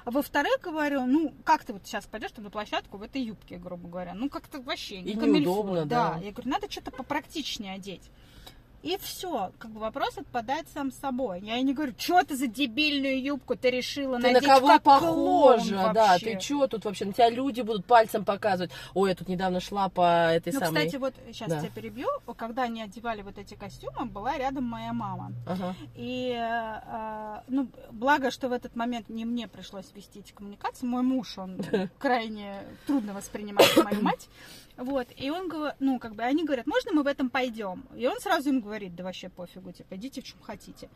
[0.05, 3.89] во-вторых, говорю, ну, как ты вот сейчас пойдешь там на площадку в этой юбке, грубо
[3.89, 4.15] говоря?
[4.15, 6.15] Ну, как-то вообще не И неудобно, да.
[6.15, 6.21] да.
[6.21, 8.11] Я говорю, надо что-то попрактичнее одеть.
[8.85, 11.41] И все, как бы вопрос отпадает сам собой.
[11.41, 14.83] Я не говорю, что ты за дебильную юбку ты решила ты надеть, на кого как
[14.83, 18.71] похожа, да, ты что тут вообще, на тебя люди будут пальцем показывать.
[18.93, 20.75] Ой, я тут недавно шла по этой ну, самой...
[20.75, 21.61] кстати, вот сейчас да.
[21.61, 25.33] тебя перебью, когда они одевали вот эти костюмы, была рядом моя мама.
[25.47, 25.75] Ага.
[25.95, 31.03] И, э, ну, благо, что в этот момент не мне пришлось вести эти коммуникации, мой
[31.03, 31.59] муж, он
[31.99, 34.29] крайне трудно воспринимает мою мать.
[34.77, 37.85] Вот, и он говорит, ну, как бы, они говорят, можно мы в этом пойдем?
[37.95, 40.89] И он сразу им говорит, да вообще пофигу, типа, идите в чем хотите.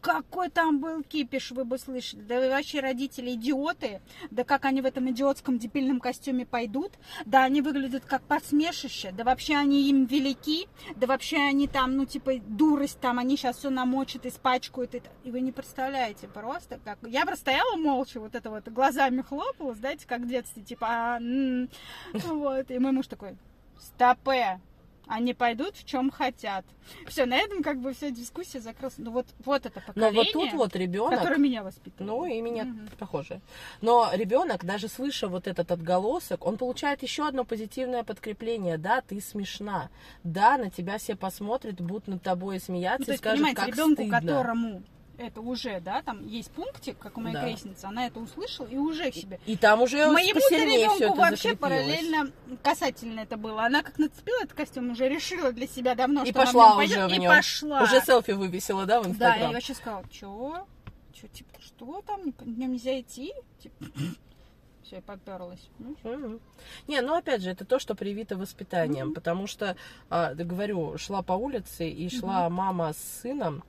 [0.00, 2.20] Какой там был кипиш, вы бы слышали.
[2.22, 4.00] Да вообще родители идиоты.
[4.30, 6.92] Да как они в этом идиотском дебильном костюме пойдут.
[7.24, 9.10] Да они выглядят как посмешище.
[9.10, 10.68] Да вообще они им велики.
[10.94, 14.94] Да вообще они там, ну типа, дурость там, они сейчас все намочат, испачкают.
[14.94, 16.98] И, и вы не представляете просто, как...
[17.02, 21.16] Я просто стояла молча, вот это вот, глазами хлопала, знаете, как в детстве, типа, а,
[21.16, 21.68] м-м".
[22.12, 22.70] вот.
[22.70, 23.36] И мой муж такой,
[23.80, 24.60] стопе,
[25.06, 26.64] они пойдут в чем хотят.
[27.06, 28.94] Все, на этом как бы вся дискуссия закрылась.
[28.98, 32.00] Ну вот, вот это поколение, Но вот тут вот ребенок, который меня воспитывает.
[32.00, 32.96] Ну и меня угу.
[32.98, 33.40] похоже.
[33.80, 38.78] Но ребенок, даже слыша вот этот отголосок, он получает еще одно позитивное подкрепление.
[38.78, 39.90] Да, ты смешна.
[40.24, 44.20] Да, на тебя все посмотрят, будут над тобой смеяться ну, и скажут, как ребенку, стыдно.
[44.20, 44.82] которому
[45.18, 47.42] это уже, да, там есть пунктик, как у моей да.
[47.42, 49.40] крестницы, она это услышала и уже себе.
[49.46, 52.30] И, и там уже Моему ребенку вообще параллельно
[52.62, 53.64] касательно это было.
[53.64, 56.78] Она как нацепила этот костюм, уже решила для себя давно, и что пошла она в
[56.78, 57.32] уже пойдет, в нем.
[57.32, 57.82] и пошла.
[57.82, 59.38] Уже селфи вывесила, да, в Инстаграм?
[59.38, 60.66] Да, я вообще сказала, что?
[61.14, 63.32] Что, типа, что там, днем нельзя идти?
[63.62, 63.86] Типа,
[64.82, 65.68] все, поперлась.
[65.78, 66.40] Mm-hmm.
[66.88, 69.14] Не, ну опять же, это то, что привито воспитанием, mm-hmm.
[69.14, 69.76] потому что,
[70.10, 72.50] а, говорю, шла по улице и шла mm-hmm.
[72.50, 73.64] мама с сыном,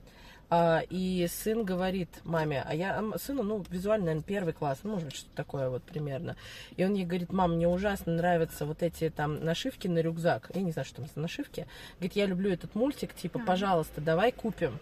[0.50, 5.16] и сын говорит маме, а я сыну, ну, визуально, наверное, первый класс, ну, может быть,
[5.16, 6.36] что-то такое вот примерно.
[6.76, 10.50] И он ей говорит, мам, мне ужасно нравятся вот эти там нашивки на рюкзак.
[10.54, 11.66] Я не знаю, что там за нашивки.
[11.98, 14.78] Говорит, я люблю этот мультик, типа, пожалуйста, давай купим.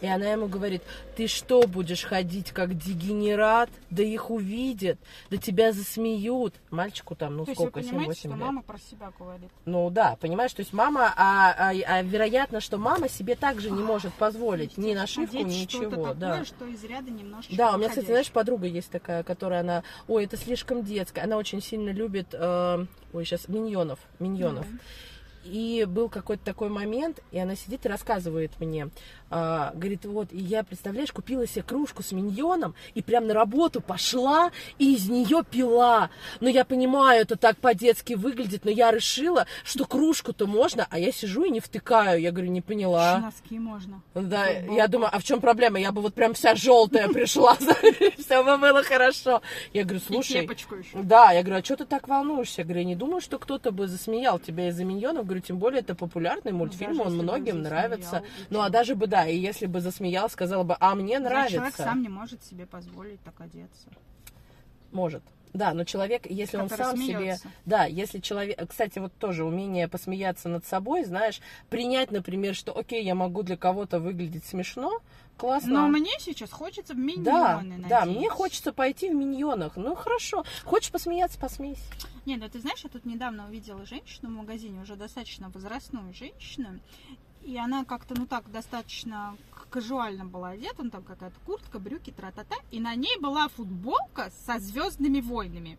[0.00, 0.82] И она ему говорит,
[1.16, 3.70] ты что, будешь ходить как дегенерат?
[3.90, 4.98] Да их увидят,
[5.30, 6.54] да тебя засмеют.
[6.70, 8.16] Мальчику там, ну то сколько, 7-8 лет.
[8.18, 9.50] что мама про себя говорит.
[9.64, 13.82] Ну да, понимаешь, то есть мама, а, а, а вероятно, что мама себе также не
[13.82, 15.90] может позволить ни нашивку, ни ничего.
[15.90, 16.44] Такое, да.
[16.44, 20.24] что из ряда немножечко Да, у меня, кстати, знаешь, подруга есть такая, которая она, ой,
[20.24, 24.66] это слишком детская, она очень сильно любит, э, ой, сейчас, миньонов, миньонов.
[24.66, 24.80] Mm-hmm.
[25.44, 28.90] И был какой-то такой момент, и она сидит и рассказывает мне,
[29.30, 33.80] а, говорит, вот, и я, представляешь, купила себе кружку с миньоном, и прям на работу
[33.80, 36.10] пошла, и из нее пила.
[36.40, 41.12] Но я понимаю, это так по-детски выглядит, но я решила, что кружку-то можно, а я
[41.12, 42.20] сижу и не втыкаю.
[42.20, 43.18] Я говорю, не поняла.
[43.18, 44.02] Носки можно.
[44.14, 45.78] Да, я думаю, а в чем проблема?
[45.78, 47.56] Я бы вот прям вся желтая пришла,
[48.18, 49.42] все бы было хорошо.
[49.72, 50.48] Я говорю, слушай.
[50.94, 52.62] Да, я говорю, а что ты так волнуешься?
[52.62, 55.24] Я говорю, не думаю, что кто-то бы засмеял тебя из-за миньонов.
[55.24, 58.22] Говорю, тем более это популярный мультфильм, он многим нравится.
[58.48, 61.56] Ну, а даже бы, да, и если бы засмеял, сказала бы, а мне нравится.
[61.56, 63.88] Человек сам не может себе позволить так одеться.
[64.92, 65.22] Может.
[65.52, 67.42] Да, но человек, если он сам смеется.
[67.42, 67.52] себе...
[67.66, 68.68] Да, если человек...
[68.68, 73.56] Кстати, вот тоже умение посмеяться над собой, знаешь, принять, например, что, окей, я могу для
[73.56, 75.00] кого-то выглядеть смешно,
[75.36, 75.72] классно.
[75.72, 77.88] Но мне сейчас хочется в миньоны, Да, надеюсь.
[77.88, 79.76] да, мне хочется пойти в миньонах.
[79.76, 80.44] Ну, хорошо.
[80.64, 81.82] Хочешь посмеяться, посмейся.
[82.26, 86.78] Не, ну ты знаешь, я тут недавно увидела женщину в магазине, уже достаточно возрастную женщину,
[87.42, 89.36] и она как-то, ну так, достаточно
[89.70, 94.58] казуально была одета, ну там какая-то куртка, брюки, тра-та-та, и на ней была футболка со
[94.58, 95.78] звездными войнами.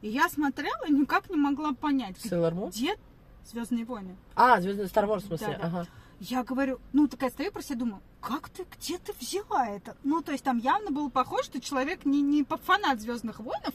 [0.00, 2.96] И я смотрела и никак не могла понять, где
[3.44, 4.14] Звездные войны.
[4.36, 5.78] А, Звездные Star Wars, в смысле, да, да.
[5.78, 5.86] ага.
[6.20, 9.96] Я говорю, ну такая стою про себя, думаю, как ты, где ты взяла это?
[10.02, 13.74] Ну, то есть там явно было похоже, что человек не, не фанат Звездных войнов,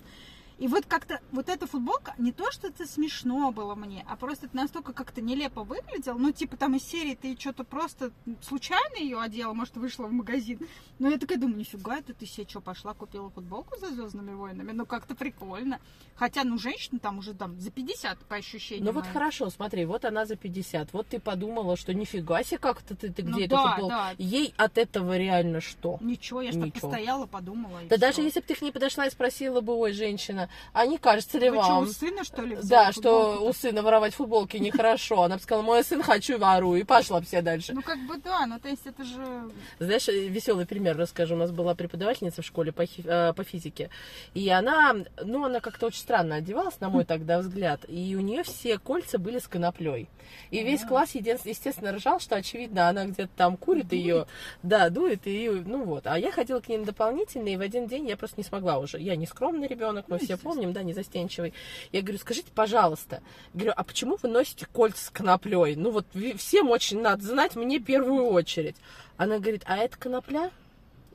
[0.59, 4.45] И вот как-то вот эта футболка, не то, что это смешно было мне, а просто
[4.45, 6.17] это настолько как-то нелепо выглядело.
[6.17, 8.11] Ну, типа там из серии ты что-то просто
[8.41, 10.59] случайно ее одела, может, вышла в магазин.
[10.99, 14.71] Но я такая думаю, нифига, это ты себе что, пошла, купила футболку за Звездными войнами?
[14.71, 15.79] Ну, как-то прикольно.
[16.15, 18.85] Хотя, ну, женщина там уже там за 50 по ощущениям.
[18.85, 20.93] Ну вот хорошо, смотри, вот она за 50.
[20.93, 23.95] Вот ты подумала, что нифига себе, как-то ты, ты Ну где да, эта футболка.
[23.95, 24.13] да.
[24.17, 25.97] Ей от этого реально что?
[26.01, 26.89] Ничего, я Ничего.
[26.89, 27.79] постояла, подумала.
[27.89, 30.42] Да даже если бы ты к ней подошла и спросила бы, ой, женщина,
[30.73, 31.83] а не кажется ли Вы что, вам?
[31.83, 35.23] у сына, что ли, Да, что у сына воровать футболки нехорошо.
[35.23, 37.73] Она бы сказала, мой сын хочу ворую, и пошла все дальше.
[37.73, 39.51] Ну, как бы да, ну, то есть это же...
[39.79, 41.35] Знаешь, веселый пример расскажу.
[41.35, 43.89] У нас была преподавательница в школе по, э, по физике.
[44.33, 47.81] И она, ну, она как-то очень странно одевалась, на мой тогда взгляд.
[47.87, 50.07] И у нее все кольца были с коноплей.
[50.51, 50.87] И весь А.
[50.87, 54.25] класс, един- естественно, ржал, что, очевидно, она где-то там курит ее.
[54.63, 56.07] Да, дует, и, ну вот.
[56.07, 58.77] А я ходила к ней на дополнительные, и в один день я просто не смогла
[58.79, 58.99] уже.
[58.99, 61.53] Я не скромный ребенок, мы Ну, все помним, да, не застенчивый.
[61.91, 63.21] Я говорю, скажите, пожалуйста,
[63.53, 65.75] говорю, а почему вы носите кольца с коноплей?
[65.75, 66.05] Ну вот
[66.37, 68.75] всем очень надо знать, мне первую очередь.
[69.17, 70.51] Она говорит, а это конопля?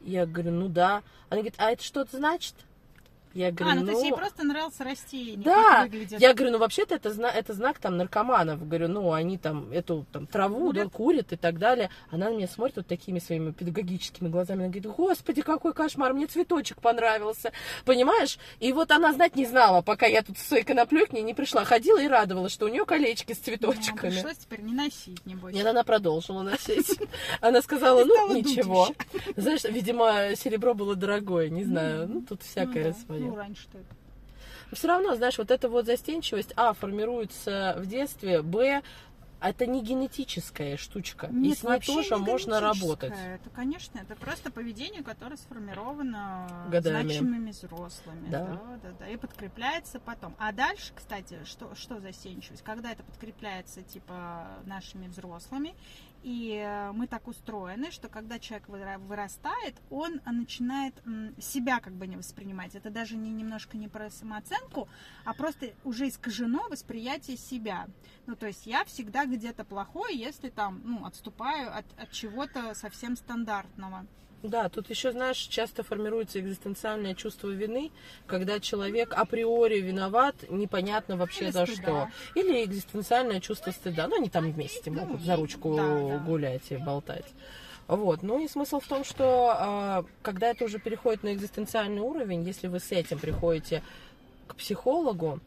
[0.02, 1.02] Я говорю, ну да.
[1.28, 2.54] Она говорит, а это что-то значит?
[3.38, 3.86] Я говорю, А, ну, ну...
[3.86, 5.36] то есть ей просто нравился растение.
[5.36, 8.66] Да, я говорю, ну вообще-то это, зна- это знак там наркоманов.
[8.66, 10.92] Говорю, ну они там эту там траву да, Курят.
[10.92, 11.88] курят и так далее.
[12.10, 14.62] Она на меня смотрит вот такими своими педагогическими глазами.
[14.64, 17.52] Она говорит, господи, какой кошмар, мне цветочек понравился.
[17.84, 18.38] Понимаешь?
[18.58, 21.32] И вот она знать не знала, пока я тут с своей коноплей к ней не
[21.34, 21.64] пришла.
[21.64, 24.10] Ходила и радовалась, что у нее колечки с Ну, цветочками.
[24.10, 25.54] пришлось теперь не носить, небось.
[25.54, 26.98] Нет, она продолжила носить.
[27.40, 28.88] Она сказала, ну ничего.
[29.36, 32.08] Знаешь, видимо, серебро было дорогое, не знаю.
[32.08, 33.27] Ну, Ну, тут Ну всякое да, свое.
[33.28, 33.96] Ну, раньше-то это.
[34.72, 38.82] Все равно, знаешь, вот эта вот застенчивость, а, формируется в детстве, б,
[39.40, 41.28] это не генетическая штучка.
[41.28, 43.12] и Нет, с ней тоже не можно работать.
[43.12, 47.02] Это, конечно, это просто поведение, которое сформировано Годами.
[47.12, 48.28] значимыми взрослыми.
[48.28, 48.44] Да.
[48.46, 48.60] Да.
[48.82, 50.34] Да, да, И подкрепляется потом.
[50.38, 52.62] А дальше, кстати, что, что застенчивость?
[52.62, 55.74] Когда это подкрепляется, типа, нашими взрослыми,
[56.22, 60.94] и э, мы так устроены, что когда человек выра- вырастает, он начинает
[61.40, 62.74] себя как бы не воспринимать.
[62.74, 64.88] Это даже не немножко не про самооценку,
[65.24, 67.86] а просто уже искажено восприятие себя.
[68.26, 73.16] Ну, то есть я всегда где-то плохой, если там, ну, отступаю от, от чего-то совсем
[73.16, 74.06] стандартного.
[74.42, 77.90] Да, тут еще, знаешь, часто формируется экзистенциальное чувство вины,
[78.26, 81.82] когда человек априори виноват, непонятно вообще Или за стыда.
[81.82, 82.40] что.
[82.40, 84.06] Или экзистенциальное чувство стыда.
[84.06, 86.18] Ну, они там вместе Ну, могут за ручку да, да.
[86.18, 87.26] гулять и болтать.
[87.88, 88.22] Вот.
[88.22, 92.68] Ну и смысл в том, что а, когда это уже переходит на экзистенциальный уровень, если
[92.68, 93.82] вы с этим приходите
[94.46, 95.40] к психологу,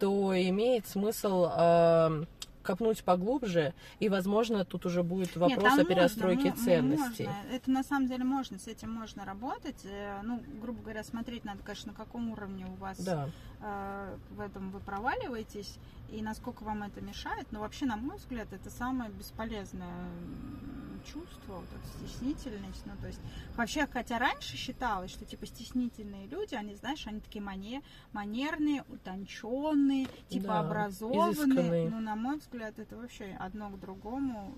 [0.00, 2.24] то имеет смысл а,
[2.64, 7.24] копнуть поглубже, и, возможно, тут уже будет вопрос Нет, о перестройке можно, мо- ценностей.
[7.26, 7.52] можно.
[7.54, 9.80] Это на самом деле можно, с этим можно работать.
[9.84, 13.28] Э, Ну, грубо говоря, смотреть надо, конечно, на каком уровне у вас Да.
[13.60, 15.78] э, в этом вы проваливаетесь
[16.10, 17.46] и насколько вам это мешает.
[17.52, 20.08] Но вообще, на мой взгляд, это самое бесполезное
[21.04, 22.82] чувство, вот эта стеснительность.
[22.86, 23.20] Ну, то есть,
[23.56, 30.06] вообще, хотя раньше считалось, что, типа, стеснительные люди, они, знаешь, они такие мане- манерные, утонченные,
[30.28, 31.32] типа, Да, образованные.
[31.32, 31.90] изысканные.
[31.90, 34.54] Ну, на мой взгляд, это вообще одно к другому.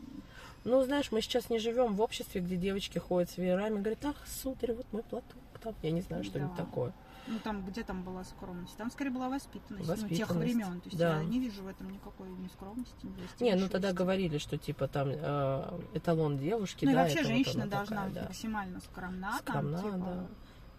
[0.64, 4.04] Ну, знаешь, мы сейчас не живем в обществе, где девочки ходят с веерами и говорят,
[4.04, 5.36] ах, сударь, вот мой платок.
[5.62, 6.64] Там, я не знаю, что-нибудь Да.
[6.64, 6.92] такое.
[7.28, 8.76] Ну, там, где там была скромность?
[8.76, 10.80] Там, скорее, была воспитанность, ну, тех Воспитанность, времен.
[10.80, 11.20] То есть, да.
[11.20, 14.86] я не вижу в этом никакой ни скромности, ни Не, ну тогда говорили, что типа
[14.86, 18.14] там э, эталон девушки, Ну и да, вообще это вот женщина она должна такая, быть
[18.14, 18.22] да.
[18.22, 20.26] максимально скромна, Скромна, там, типа, да.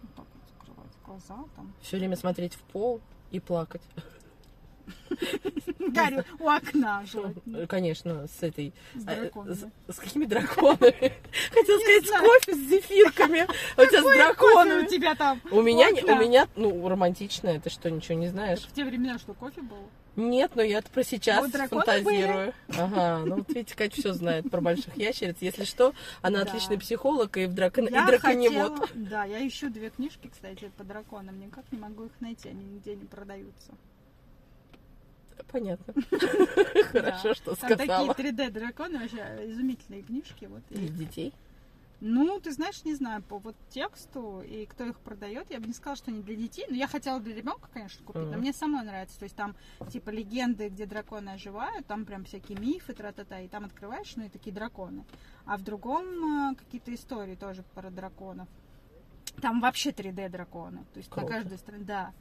[0.02, 1.74] ну, так вот закрывать глаза, там.
[1.82, 3.82] Все время смотреть в пол и плакать.
[5.80, 8.74] Гарри у окна желательно, Конечно, с этой...
[8.96, 9.56] с драконами.
[9.88, 10.78] С, с какими драконами?
[11.52, 13.48] Хотела сказать, с кофе, с зефирками.
[13.76, 14.88] А у тебя с Кофе у драконами.
[14.88, 15.42] тебя там.
[15.52, 18.60] У меня, у меня, ну, романтичное, ты что, ничего не знаешь?
[18.62, 19.78] В те времена что, кофе был?
[20.16, 22.52] Нет, но я про сейчас Вот фантазирую.
[22.70, 25.36] Ага, ну вот видите, Катя все знает про больших ящериц.
[25.42, 26.50] Если что, она Да.
[26.50, 27.86] отличный психолог и, в дракон...
[27.88, 28.80] и Я драконевод.
[28.80, 32.64] хотела, да, я ищу две книжки, кстати, по драконам, никак не могу их найти, они
[32.64, 33.72] нигде не продаются.
[35.52, 35.94] Понятно.
[36.92, 38.14] Хорошо, что Там сказала.
[38.14, 39.18] такие 3D драконы, вообще
[39.50, 40.46] изумительные книжки.
[40.46, 40.62] Вот.
[40.70, 41.34] И- Для детей.
[42.00, 45.74] Ну, ты знаешь, не знаю, по вот тексту и кто их продает, я бы не
[45.74, 46.66] сказала, что они для детей.
[46.70, 49.18] Но я хотела для ребенка, конечно, купить, но мне самой нравится.
[49.18, 49.56] То есть там
[49.92, 54.30] типа легенды, где драконы оживают, там прям всякие мифы, тра-та-та, и там открываешь, ну и
[54.30, 55.06] такие драконы.
[55.46, 58.48] А в другом э, какие-то истории тоже про драконов.
[59.42, 60.86] Там вообще 3D драконы.
[60.94, 61.28] То есть Круто.
[61.28, 62.14] на каждой стране, да.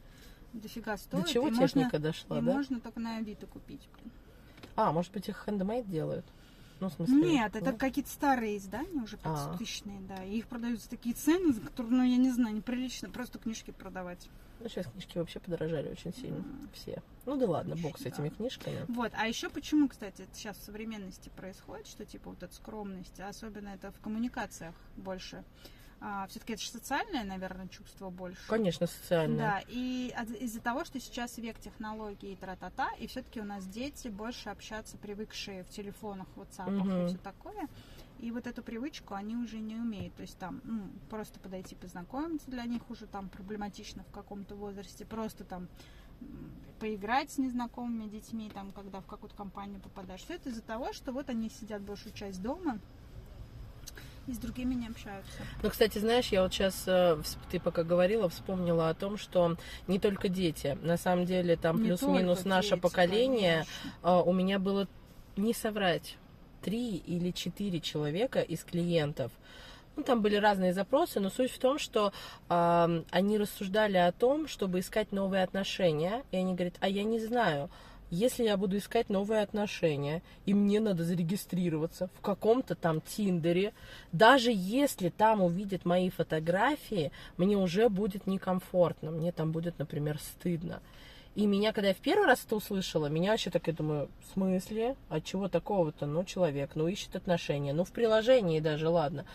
[0.52, 1.24] Дофига стоит.
[1.24, 2.52] До чего и можно, техника дошла, и да?
[2.52, 3.88] можно только на Авито купить.
[4.74, 6.26] А, может быть, их хендмейд делают?
[6.80, 7.16] Ну, в смысле...
[7.16, 9.54] Нет, это ну, какие-то старые издания, уже А.
[9.54, 10.22] 500-тысячные, да.
[10.24, 13.70] И их продают за такие цены, за которые, ну, я не знаю, неприлично просто книжки
[13.70, 14.28] продавать.
[14.61, 16.37] Ну, сейчас книжки вообще подорожали очень сильно.
[16.37, 16.68] М.
[16.74, 17.02] Все.
[17.24, 18.11] Ну да ладно, бог с Да.
[18.11, 18.85] этими книжками.
[18.88, 23.20] Вот, а еще почему, кстати, это сейчас в современности происходит, что типа вот эта скромность,
[23.20, 25.44] особенно это в коммуникациях больше.
[26.28, 28.38] Все-таки это же социальное, наверное, чувство больше.
[28.48, 29.37] Конечно, социально.
[29.37, 33.66] Да, и от- из-за того, что сейчас век технологий и тра-та-та, и все-таки у нас
[33.66, 37.04] дети больше общаться, привыкшие в телефонах, WhatsApp Мгм.
[37.04, 37.68] и все такое.
[38.20, 40.14] И вот эту привычку они уже не умеют.
[40.14, 45.04] То есть там ну, просто подойти познакомиться для них уже там проблематично в каком-то возрасте.
[45.04, 45.68] Просто там
[46.80, 50.20] поиграть с незнакомыми детьми, там, когда в какую-то компанию попадаешь.
[50.22, 52.78] Все это из-за того, что вот они сидят большую часть дома
[54.26, 55.38] и с другими не общаются.
[55.62, 56.82] Ну, кстати, знаешь, я вот сейчас,
[57.50, 60.76] ты пока говорила, вспомнила о том, что не только дети.
[60.82, 63.52] На самом деле, там плюс-минус наше дети, поколение.
[63.52, 63.92] конечно.
[64.02, 64.88] а, у меня было,
[65.36, 66.16] не соврать,
[66.62, 69.30] три или четыре человека из клиентов.
[69.94, 72.12] Ну, там были разные запросы, но суть в том, что
[72.48, 76.22] а, они рассуждали о том, чтобы искать новые отношения.
[76.32, 77.70] И они говорят, а я не знаю,
[78.10, 83.72] если я буду искать новые отношения, и мне надо зарегистрироваться в каком-то там Тиндере,
[84.12, 90.80] даже если там увидят мои фотографии, мне уже будет некомфортно, мне там будет, например, стыдно.
[91.37, 94.33] И меня, когда я в первый раз это услышала, меня вообще так, я думаю, в
[94.33, 94.96] смысле?
[95.11, 96.07] От чего такого-то?
[96.07, 97.75] Ну, человек, ну, ищет отношения.
[97.75, 99.27] Ну, в приложении даже, ладно.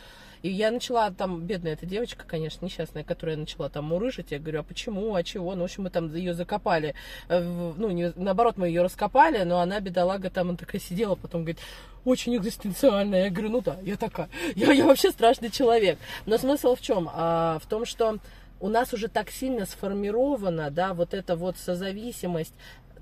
[0.42, 4.32] И я начала там, бедная эта девочка, конечно, несчастная, которая начала там мурыжить.
[4.32, 5.54] Я говорю, а почему, а чего?
[5.54, 6.96] Ну, в общем, мы там ее закопали.
[7.30, 11.42] Э, Ну, не, наоборот, мы ее раскопали, но она, бедолага, там она такая сидела, потом
[11.42, 11.60] говорит,
[12.04, 13.26] очень экзистенциальная.
[13.26, 14.30] Я говорю, ну да, я такая.
[14.56, 16.00] Я, я вообще страшный человек.
[16.26, 17.08] Но смысл в чем?
[17.14, 18.18] А, в том, что
[18.62, 22.54] у нас уже так сильно сформирована, да, вот эта вот созависимость.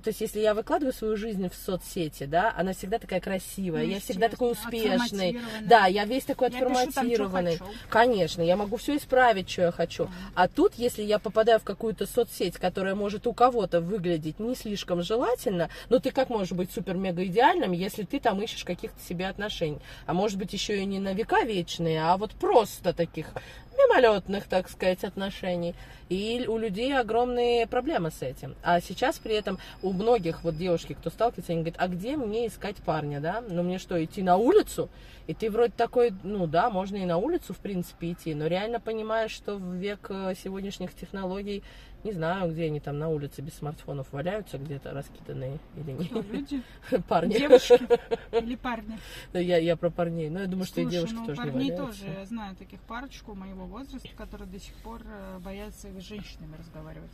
[0.03, 3.89] То есть, если я выкладываю свою жизнь в соцсети, да, она всегда такая красивая, Ну,
[3.89, 5.41] я всегда такой успешный.
[5.61, 7.59] Да, я весь такой Я пишу там, отформатированный.
[7.89, 10.09] Конечно, я могу все исправить, что я хочу.
[10.35, 15.03] А тут, если я попадаю в какую-то соцсеть, которая может у кого-то выглядеть не слишком
[15.03, 19.79] желательно, но ты как можешь быть супер-мега идеальным, если ты там ищешь каких-то себе отношений?
[20.05, 23.33] А может быть, еще и не на века вечные, а вот просто таких
[23.79, 25.75] мимолетных, так сказать, отношений.
[26.09, 28.55] И у людей огромные проблемы с этим.
[28.63, 32.47] А сейчас при этом у многих вот девушки, кто сталкивается, они говорят, а где мне
[32.47, 33.43] искать парня, да?
[33.47, 34.89] Ну мне что, идти на улицу?
[35.29, 38.79] И ты вроде такой, ну да, можно и на улицу, в принципе, идти, но реально
[38.79, 41.61] понимаешь, что в век э, сегодняшних технологий,
[42.03, 46.29] не знаю, где они там на улице без смартфонов валяются, где-то раскиданные или Кто, не.
[46.31, 46.63] люди,
[47.07, 47.37] Парни.
[47.37, 47.79] девушки
[48.31, 48.97] или парни.
[49.31, 50.31] Да, Я, я про парней.
[50.31, 52.01] Но я думаю, что и Слушай, девушки ну, тоже не парней валяются.
[52.05, 52.11] тоже.
[52.19, 57.11] Я знаю таких парочку моего возраста, которые до сих пор э, боятся с женщинами разговаривать.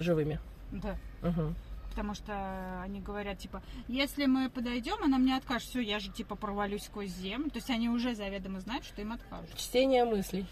[0.00, 0.40] Живыми.
[0.72, 0.96] Да.
[1.22, 1.54] Мгм.
[1.96, 6.34] Потому что они говорят, типа, если мы подойдем, она мне откажет, все, я же, типа,
[6.36, 7.48] провалюсь сквозь землю.
[7.48, 9.56] То есть они уже заведомо знают, что им откажут.
[9.56, 10.44] Чтение мыслей.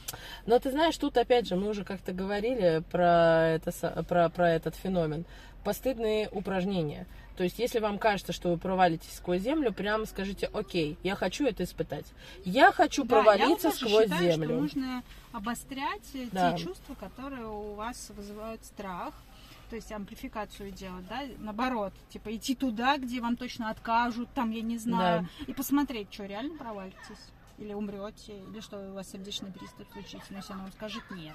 [0.46, 4.74] Но ты знаешь, тут опять же, мы уже как-то говорили про, это, про, про этот
[4.74, 5.26] феномен.
[5.64, 7.07] Постыдные упражнения.
[7.37, 11.46] То есть, если вам кажется, что вы провалитесь сквозь землю, прямо скажите, окей, я хочу
[11.46, 12.07] это испытать.
[12.46, 14.46] Я хочу Да, я провалиться вот тоже сквозь считаю, землю.
[14.46, 15.02] Что нужно
[15.33, 16.52] обострять э, Да.
[16.52, 19.12] те чувства, которые у вас вызывают страх.
[19.75, 24.63] То есть амплификацию делать, да, наоборот, типа идти туда, где вам точно откажут, там, я
[24.63, 29.91] не знаю, и посмотреть, что реально провалитесь, или умрете, или что у вас сердечный приступ
[29.91, 31.35] случится, но если она вам скажет нет.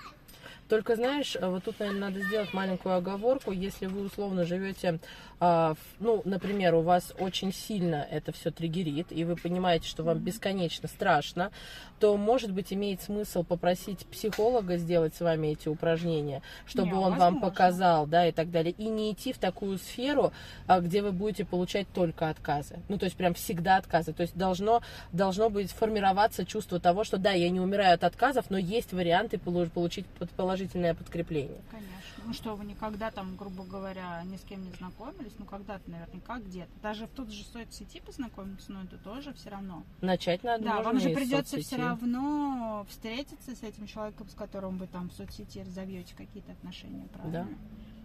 [0.67, 3.51] Только знаешь, э, вот тут, наверное, надо сделать маленькую оговорку.
[3.51, 4.99] Если вы условно живете,
[5.39, 10.19] а, ну, например, у вас очень сильно это все триггерит, и вы понимаете, что вам
[10.19, 11.51] бесконечно страшно,
[11.99, 17.01] то, может быть, имеет смысл попросить психолога сделать с вами эти упражнения, чтобы Не, он
[17.11, 17.39] вам возможно.
[17.41, 18.73] показал, да, и так далее.
[18.77, 20.31] И не идти в такую сферу,
[20.67, 22.79] а, где вы будете получать только отказы.
[22.89, 24.13] Ну, то есть прям всегда отказы.
[24.13, 24.81] То есть должно,
[25.13, 29.37] должно быть формироваться чувство того, что да, я не умираю от отказов, но есть варианты
[29.37, 31.62] полу- получить положительное подкрепление.
[31.71, 32.23] Конечно.
[32.25, 36.39] Ну что, вы никогда там, грубо говоря, ни с кем не знакомились, ну когда-то наверняка
[36.39, 36.71] где-то.
[36.82, 39.84] Даже в тут же соцсети познакомиться, но это тоже все равно.
[40.01, 41.67] Начать надо Да, вам же придется соцсети.
[41.67, 47.08] все равно встретиться с этим человеком, с которым вы там в соцсети разовьете какие-то отношения,
[47.13, 47.47] правильно?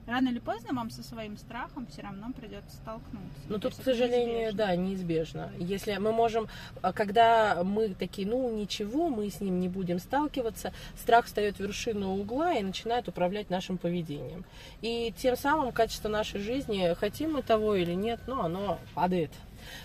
[0.07, 3.41] Рано или поздно вам со своим страхом все равно придется столкнуться.
[3.49, 4.59] Ну, тут, к сожалению, неизбежно.
[4.59, 5.51] да, неизбежно.
[5.59, 6.49] Если мы можем,
[6.83, 11.61] а, когда мы такие, ну, ничего, мы с ним не будем сталкиваться, страх встает в
[11.61, 14.45] вершину угла и начинает управлять нашим поведением.
[14.83, 19.31] И тем самым качество нашей жизни, хотим мы того или нет, ну, оно падает.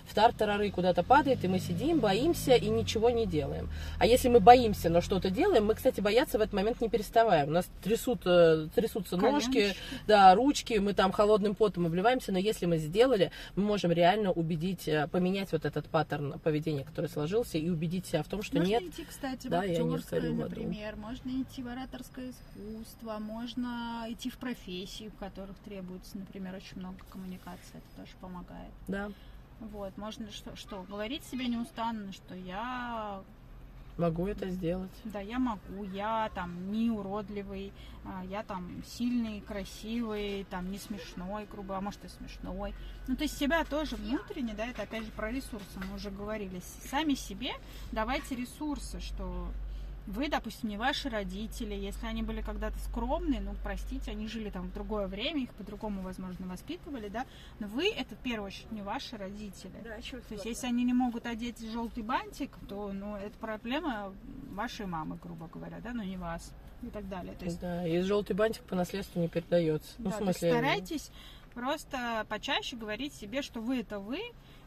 [0.06, 3.70] В тартарары куда-то падает, и мы сидим, боимся и ничего не делаем.
[4.00, 7.50] А если мы боимся, но что-то делаем, мы, кстати, бояться в этот момент не переставаем.
[7.50, 9.76] У нас трясут, э, трясутся ножки,
[10.08, 14.88] да, ручки, мы там холодным потом обливаемся, но если мы сделали, мы можем реально убедить,
[14.88, 18.70] э, поменять вот этот паттерн поведения, который сложился, и убедить себя в том, что можно
[18.70, 24.06] нет, идти, кстати, да, в я не актерское, например, можно идти в ораторское искусство, можно
[24.10, 28.72] идти в профессии, в которых требуется, например, очень много коммуникации, это тоже помогает.
[28.88, 29.12] да,
[29.60, 33.22] Вот, можно что, что говорить себе неустанно, что я,
[34.00, 34.90] могу это сделать.
[35.04, 37.74] да, я могу, я там не уродливый,
[38.06, 42.74] а, я там сильный, красивый, там не смешной, грубо, а может и смешной.
[43.08, 46.62] Ну, то есть себя тоже внутренне, да, это опять же про ресурсы, мы уже говорили,
[46.90, 47.52] сами себе
[47.92, 49.48] давайте ресурсы, что
[50.10, 54.68] вы, допустим, не ваши родители, если они были когда-то скромные, ну, простите, они жили там
[54.68, 57.26] в другое время, их по-другому, возможно, воспитывали, да,
[57.60, 59.72] но вы это в первую очередь не ваши родители.
[59.84, 64.12] То есть, если они не могут одеть желтый бантик, то, ну, это проблема
[64.52, 67.36] вашей мамы, грубо говоря, да, но не вас и так далее.
[67.36, 69.94] То есть, Да, и желтый бантик по наследству не передается.
[70.00, 71.12] Ну, да, в смысле, старайтесь
[71.54, 74.20] просто почаще говорить себе, что вы это вы,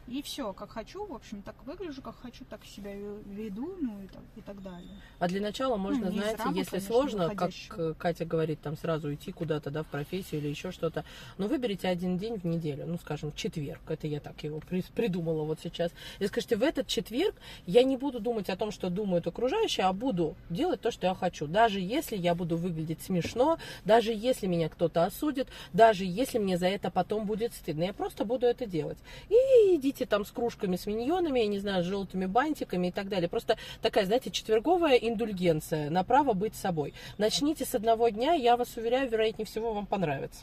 [0.07, 4.01] и все, как хочу, в общем, так выгляжу, как хочу, так себя ве- веду, ну
[4.03, 4.89] и так, и так далее.
[5.19, 7.91] А для начала можно, Ну, знаете, рамок, если конечно, сложно, как выходящего.
[7.91, 11.05] э, Катя говорит, там сразу идти куда-то, да, в профессию или еще что-то,
[11.37, 15.43] но выберите один день в неделю, ну, скажем, четверг, это я так его при- придумала
[15.43, 17.35] вот сейчас, и скажите, в этот четверг
[17.65, 21.15] я не буду думать о том, что думают окружающие, а буду делать то, что я
[21.15, 26.57] хочу, даже если я буду выглядеть смешно, даже если меня кто-то осудит, даже если мне
[26.57, 28.97] за это потом будет стыдно, я просто буду это делать.
[29.29, 33.09] И идите там с кружками, с миньонами, я не знаю, с желтыми бантиками и так
[33.09, 33.29] далее.
[33.29, 36.93] Просто такая, знаете, четверговая индульгенция на право быть собой.
[37.17, 40.41] Начните с одного дня, я вас уверяю, вероятнее всего, вам понравится.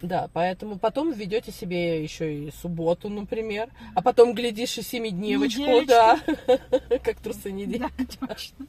[0.00, 0.12] Да.
[0.22, 6.18] Да, поэтому потом введете себе еще и субботу, например, а потом, глядишь, и семидневочку, да,
[7.02, 8.66] как трусы не Да, точно.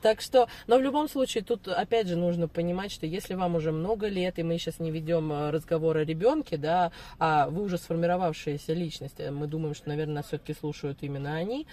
[0.00, 3.72] так что, но в любом случае, тут опять же нужно понимать, что если вам уже
[3.72, 7.78] много лет, и мы сейчас не ведем э, разговор о ребенке, да, а вы уже
[7.78, 11.66] сформировавшаяся личность, э, мы думаем, что, наверное, нас все-таки слушают именно они,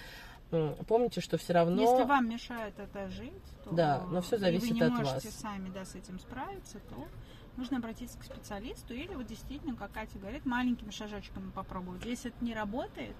[0.86, 1.80] помните, что все равно...
[1.82, 3.32] Если вам мешает это жить,
[3.64, 5.34] то Да, но всё и зависит вы не от можете вас.
[5.34, 7.06] сами да, с этим справиться, то
[7.56, 12.04] нужно обратиться к специалисту или вот действительно, как Катя говорит, маленькими шажочками попробовать.
[12.04, 13.14] Если это не работает,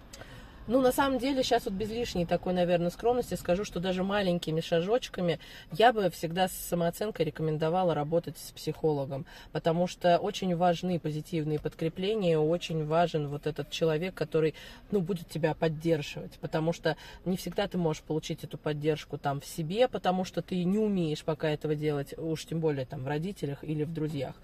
[0.70, 4.60] Ну, на самом деле, сейчас вот без лишней такой, наверное, скромности скажу, что даже маленькими
[4.60, 5.40] шажочками
[5.72, 12.38] я бы всегда с самооценкой рекомендовала работать с психологом, потому что очень важны позитивные подкрепления,
[12.38, 14.54] очень важен вот этот человек, который,
[14.92, 19.46] ну, будет тебя поддерживать, потому что не всегда ты можешь получить эту поддержку там в
[19.46, 23.64] себе, потому что ты не умеешь пока этого делать, уж тем более там в родителях
[23.64, 24.36] или в друзьях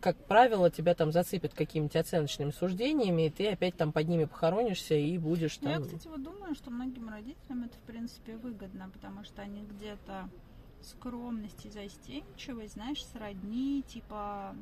[0.00, 4.94] как правило, тебя там зацепят какими-то оценочными суждениями, и ты опять там под ними похоронишься
[4.94, 5.82] и будешь Ну, там...
[5.82, 10.28] Я, кстати, вот думаю, что многим родителям это, в принципе, выгодно, потому что они где-то
[10.82, 14.54] скромность и застенчивость, знаешь, сродни, типа,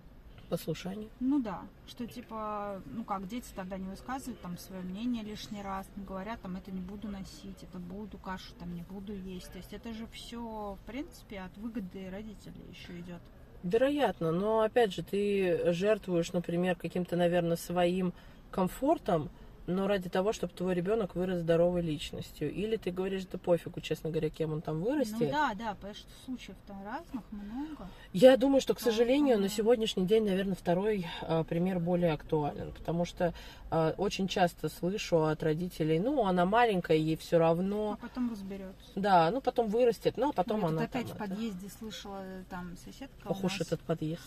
[0.48, 1.08] Послушание.
[1.18, 5.88] ну да, что типа, ну как, дети тогда не высказывают там свое мнение лишний раз,
[5.96, 9.50] не говорят там, это не буду носить, это буду кашу там не буду есть.
[9.50, 13.22] То есть это же все, в принципе, от выгоды родителей еще идет.
[13.62, 18.12] Вероятно, но опять же, ты жертвуешь, например, каким-то, наверное, своим
[18.50, 19.30] комфортом,
[19.66, 22.52] но ради того, чтобы твой ребенок вырос здоровой личностью.
[22.52, 25.16] Или ты говоришь, да пофигу, честно говоря, кем он там вырастет.
[25.20, 27.88] Ну да, да, потому что случаев там разных много.
[28.12, 33.04] Я думаю, что, к сожалению, на сегодняшний день, наверное, второй а, пример более актуален, потому
[33.04, 33.32] что
[33.70, 38.90] а, очень часто слышу от родителей, ну, она маленькая, ей все А равно, потом разберется.
[38.96, 42.20] да, ну, потом вырастет, ну, а потом Вот она опять там в это- подъезде слышала
[42.22, 44.20] э, там соседка Ох уж этот подъезд.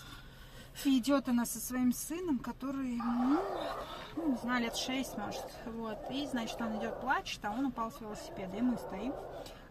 [0.83, 3.39] И идет она со своим сыном, который, ну,
[4.15, 5.45] ну, не знаю, лет шесть, может.
[5.65, 5.97] Вот.
[6.11, 8.57] И, значит, он идет, плачет, а он упал с велосипеда.
[8.57, 9.13] И мы стоим.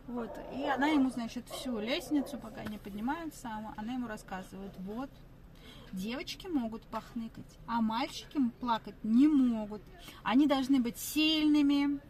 [0.07, 0.31] Вот.
[0.55, 5.11] И она ему, значит, всю лестницу, пока не поднимается, а она ему рассказывает, вот,
[5.93, 9.83] девочки могут похныкать, а мальчики плакать не могут.
[10.23, 12.01] Они должны быть сильными,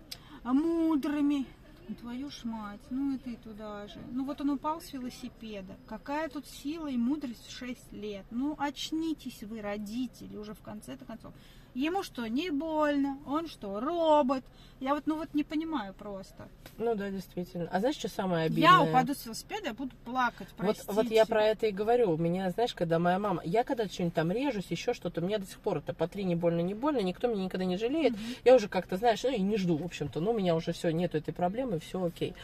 [0.43, 1.47] мудрыми.
[1.89, 4.01] Ну, Твою ж мать, ну и ты туда же.
[4.13, 5.77] Ну вот он упал с велосипеда.
[5.87, 8.25] Какая тут сила и мудрость в 6 лет?
[8.31, 11.35] Ну очнитесь вы, родители, уже в конце-то концов.
[11.75, 13.19] Ему что, не больно?
[13.27, 14.45] Он что, робот?
[14.81, 16.49] Я вот, ну вот не понимаю просто.
[16.79, 17.69] Ну да, действительно.
[17.73, 18.65] А знаешь, что самое обидное?
[18.71, 20.93] Я упаду с велосипеда, я буду плакать, Вот, простите.
[20.93, 22.13] вот я про это и говорю.
[22.13, 25.39] У меня, знаешь, когда моя мама, я когда что-нибудь там режусь, еще что-то, у меня
[25.39, 28.15] до сих пор это по три не больно, не больно, никто меня никогда не жалеет.
[28.45, 30.21] Я уже как-то, знаешь, ну и не жду, в общем-то.
[30.21, 32.35] Ну, у меня уже все, нету этой проблемы, все окей.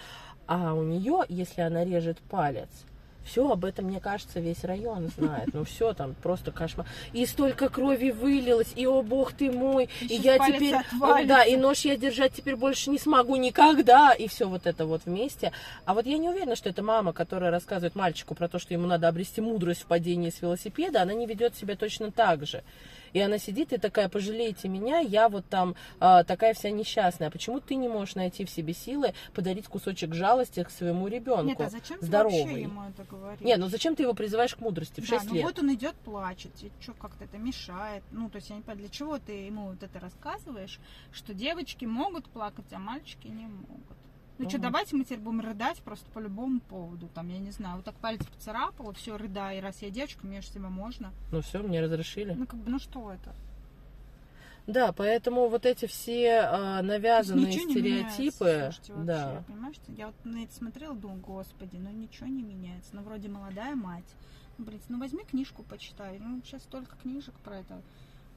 [0.46, 2.68] А у нее, если она режет палец,
[3.24, 5.50] Все об этом, мне кажется, весь район знает.
[5.52, 6.86] Ну все там просто кошмар.
[7.12, 11.28] И столько крови вылилось, и о бог ты мой, И и, я теперь, отвалится.
[11.28, 15.02] да, и нож я держать теперь больше не смогу никогда, и все вот это вот
[15.04, 15.52] вместе.
[15.84, 18.86] А вот я не уверена, что это мама, которая рассказывает мальчику про то, что ему
[18.86, 22.62] надо обрести мудрость в падении с велосипеда, она не ведет себя точно так же.
[23.12, 27.30] И она сидит и такая, пожалейте меня, я вот там а, такая вся несчастная.
[27.30, 31.44] Почему ты не можешь найти в себе силы подарить кусочек жалости к своему ребенку?
[31.46, 32.42] Нет, а зачем ты здоровый?
[32.42, 33.40] вообще ему это говоришь?
[33.40, 35.44] Нет, ну зачем ты его призываешь к мудрости в Да, 6 ну лет?
[35.44, 38.02] вот он идет, плачет, и что как-то это мешает.
[38.10, 40.78] Ну, то есть я не понимаю, для чего ты ему вот это рассказываешь,
[41.12, 43.96] что девочки могут плакать, а мальчики не могут.
[44.44, 47.08] Ну что, давайте мы теперь будем рыдать просто по любому поводу.
[47.14, 49.60] Там, я не знаю, вот так палец поцарапала, все, рыдай.
[49.60, 51.12] Раз я девочка, мне же себя можно.
[51.30, 52.32] Ну все, мне разрешили.
[52.32, 53.34] Ну, как бы, ну что это?
[54.66, 59.76] Да, поэтому вот эти все а, навязанные не меняется, стереотипы, слушайте, вообще, да, понимаешь?
[59.88, 62.90] Я вот на это смотрела, думаю, господи, ну ничего не меняется.
[62.92, 64.04] Ну, вроде молодая мать.
[64.58, 66.18] Ну, блин, ну возьми книжку, почитай.
[66.18, 67.82] Ну, сейчас столько книжек про это,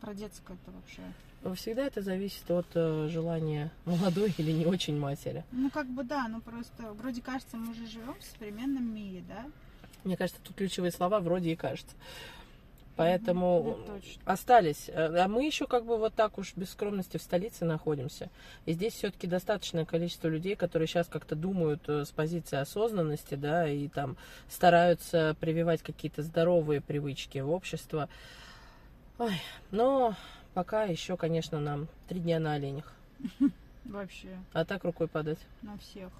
[0.03, 1.55] про детское это вообще.
[1.55, 5.43] всегда это зависит от э, желания молодой или не очень матери.
[5.51, 9.45] Ну, как бы да, ну просто вроде кажется, мы же живем в современном мире, да?
[10.03, 11.95] Мне кажется, тут ключевые слова вроде и кажется.
[12.95, 14.21] Поэтому Это точно.
[14.25, 14.89] остались.
[14.89, 18.29] Э, А мы еще как бы вот так уж без скромности в столице находимся.
[18.65, 23.67] И здесь все-таки достаточное количество людей, которые сейчас как-то думают э, с позиции осознанности, да,
[23.69, 24.17] и там
[24.49, 28.09] стараются прививать какие-то здоровые привычки в общество.
[29.19, 29.39] Ой,
[29.71, 30.15] но
[30.53, 32.91] пока еще, конечно, нам три дня на оленях.
[33.85, 35.39] Вообще, А так рукой подать.
[35.61, 36.11] на всех.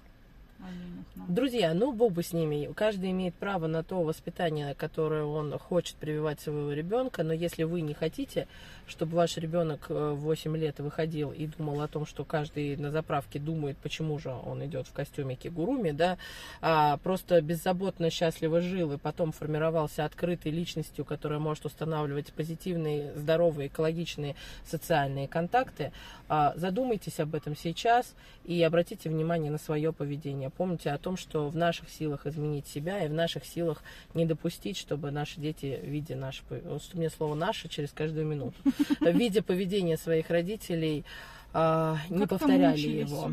[1.28, 2.70] Друзья, ну бог бы с ними.
[2.74, 7.22] Каждый имеет право на то воспитание, которое он хочет прививать своего ребенка.
[7.22, 8.46] Но если вы не хотите,
[8.86, 12.90] чтобы ваш ребенок э, в 8 лет выходил и думал о том, что каждый на
[12.90, 16.18] заправке думает, почему же он идет в костюме кигуруми, да,
[16.60, 23.68] а просто беззаботно, счастливо жил и потом формировался открытой личностью, которая может устанавливать позитивные, здоровые,
[23.68, 24.36] экологичные
[24.66, 25.92] социальные контакты,
[26.28, 30.50] а, задумайтесь об этом сейчас и обратите внимание на свое поведение.
[30.56, 33.82] Помните о том, что в наших силах изменить себя и в наших силах
[34.14, 38.56] не допустить, чтобы наши дети, видя наше, вот что мне слово «наше» через каждую минуту,
[39.00, 41.04] видя поведение своих родителей,
[41.52, 43.32] а, не повторяли его.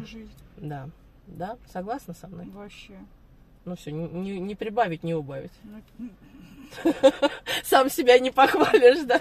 [0.57, 0.89] Да,
[1.27, 2.45] да, согласна со мной?
[2.47, 2.93] Вообще.
[3.65, 5.51] Ну все, не, не прибавить, не убавить.
[7.63, 9.19] Сам себя не похвалишь, да?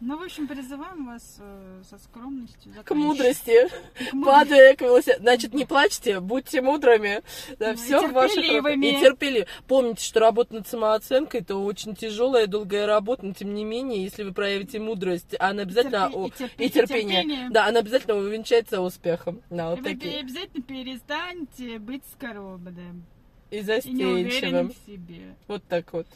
[0.00, 2.72] Ну, в общем, призываем вас э, со скромностью.
[2.84, 3.68] К мудрости.
[3.68, 4.24] К мудрости.
[4.24, 5.20] Падая к велосипеду.
[5.22, 7.22] Значит, не плачьте, будьте мудрыми.
[7.58, 8.74] Да, Ну, и все в ваших руках.
[8.76, 9.46] И терпеливы.
[9.68, 14.24] Помните, что работа над самооценкой это очень тяжелая, долгая работа, но тем не менее, если
[14.24, 17.50] вы проявите мудрость, она обязательно Терпи- о, и терпи- и и терпение, терпение.
[17.50, 19.40] да, она обязательно увенчается успехом.
[19.50, 20.18] Да, вот И такие.
[20.20, 23.04] обязательно перестаньте быть скорободом
[23.52, 24.70] И и застенчивым.
[24.70, 26.06] в себе, Вот так вот.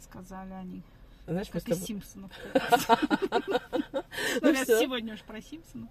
[0.00, 0.82] сказали они.
[1.26, 1.86] Знаешь, мы Как с из тобой...
[1.86, 2.30] Симпсонов.
[4.40, 5.88] Ну Ну, сегодня уж про Симпсонов.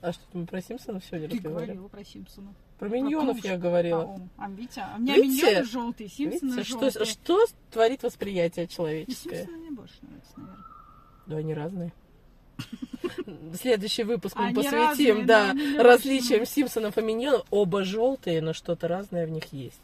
[0.00, 1.66] А что мы про Симпсонов сегодня Ты разговаривали?
[1.72, 2.54] говорила про Симпсонов.
[2.78, 4.02] Про миньонов я А, говорила.
[4.02, 5.46] о, а Витя, а у меня Видите?
[5.46, 7.06] миньоны желтые, Симпсоны Видите, что, желтые.
[7.06, 9.36] что творит восприятие И человеческое?
[9.44, 10.64] Симпсоны мне больше нравятся, наверное.
[11.26, 11.92] Да, они разные.
[13.60, 16.46] Следующий выпуск мы Они посвятим, разные, да, да, различиям.
[16.46, 17.44] Симпсонов и Миньонов.
[17.50, 19.80] Оба желтые, но что-то разное в них есть.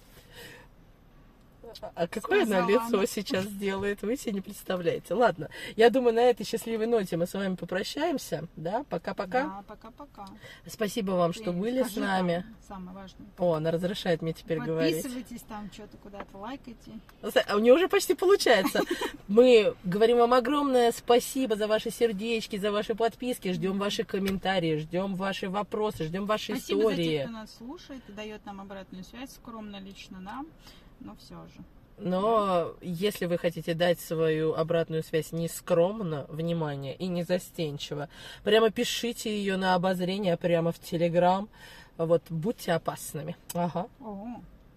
[1.95, 5.15] А какое она лицо сейчас делает, вы себе не представляете.
[5.15, 8.47] Ладно, я думаю, на этой счастливой ноте мы с вами попрощаемся.
[8.57, 9.45] Да, пока-пока.
[9.45, 10.27] Да, пока-пока.
[10.67, 12.45] Спасибо вам, что Ты были с нами.
[12.67, 13.27] Самое важное.
[13.39, 15.03] О, она разрешает мне теперь говорить.
[15.03, 16.93] Подписывайтесь там, что-то куда-то лайкайте.
[17.23, 18.81] А у нее уже почти получается.
[19.29, 23.53] Мы говорим вам огромное спасибо за ваши сердечки, за ваши подписки.
[23.53, 27.23] Ждем ваши комментарии, ждем ваши вопросы, ждем ваши Спасибо за тех, истории.
[27.23, 30.47] кто нас слушает и дает нам обратную связь, скромно лично нам,
[31.05, 31.63] но все же.
[31.97, 38.09] Но если вы хотите дать свою обратную связь не скромно, внимание, и не застенчиво,
[38.43, 41.49] прямо пишите ее на обозрение прямо в Телеграм.
[41.97, 43.37] Вот, будьте опасными.
[43.55, 43.87] Ага.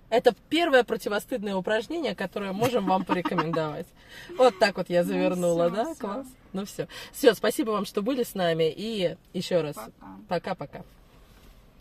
[0.09, 3.88] Это первое противостыдное упражнение, которое можем вам порекомендовать.
[4.38, 5.95] Вот так вот я Ну завернула, да?
[5.95, 6.28] Класс.
[6.53, 6.88] Ну все.
[7.11, 8.71] Все, спасибо вам, что были с нами.
[8.75, 9.91] И еще раз, пока.
[10.30, 10.84] пока-пока.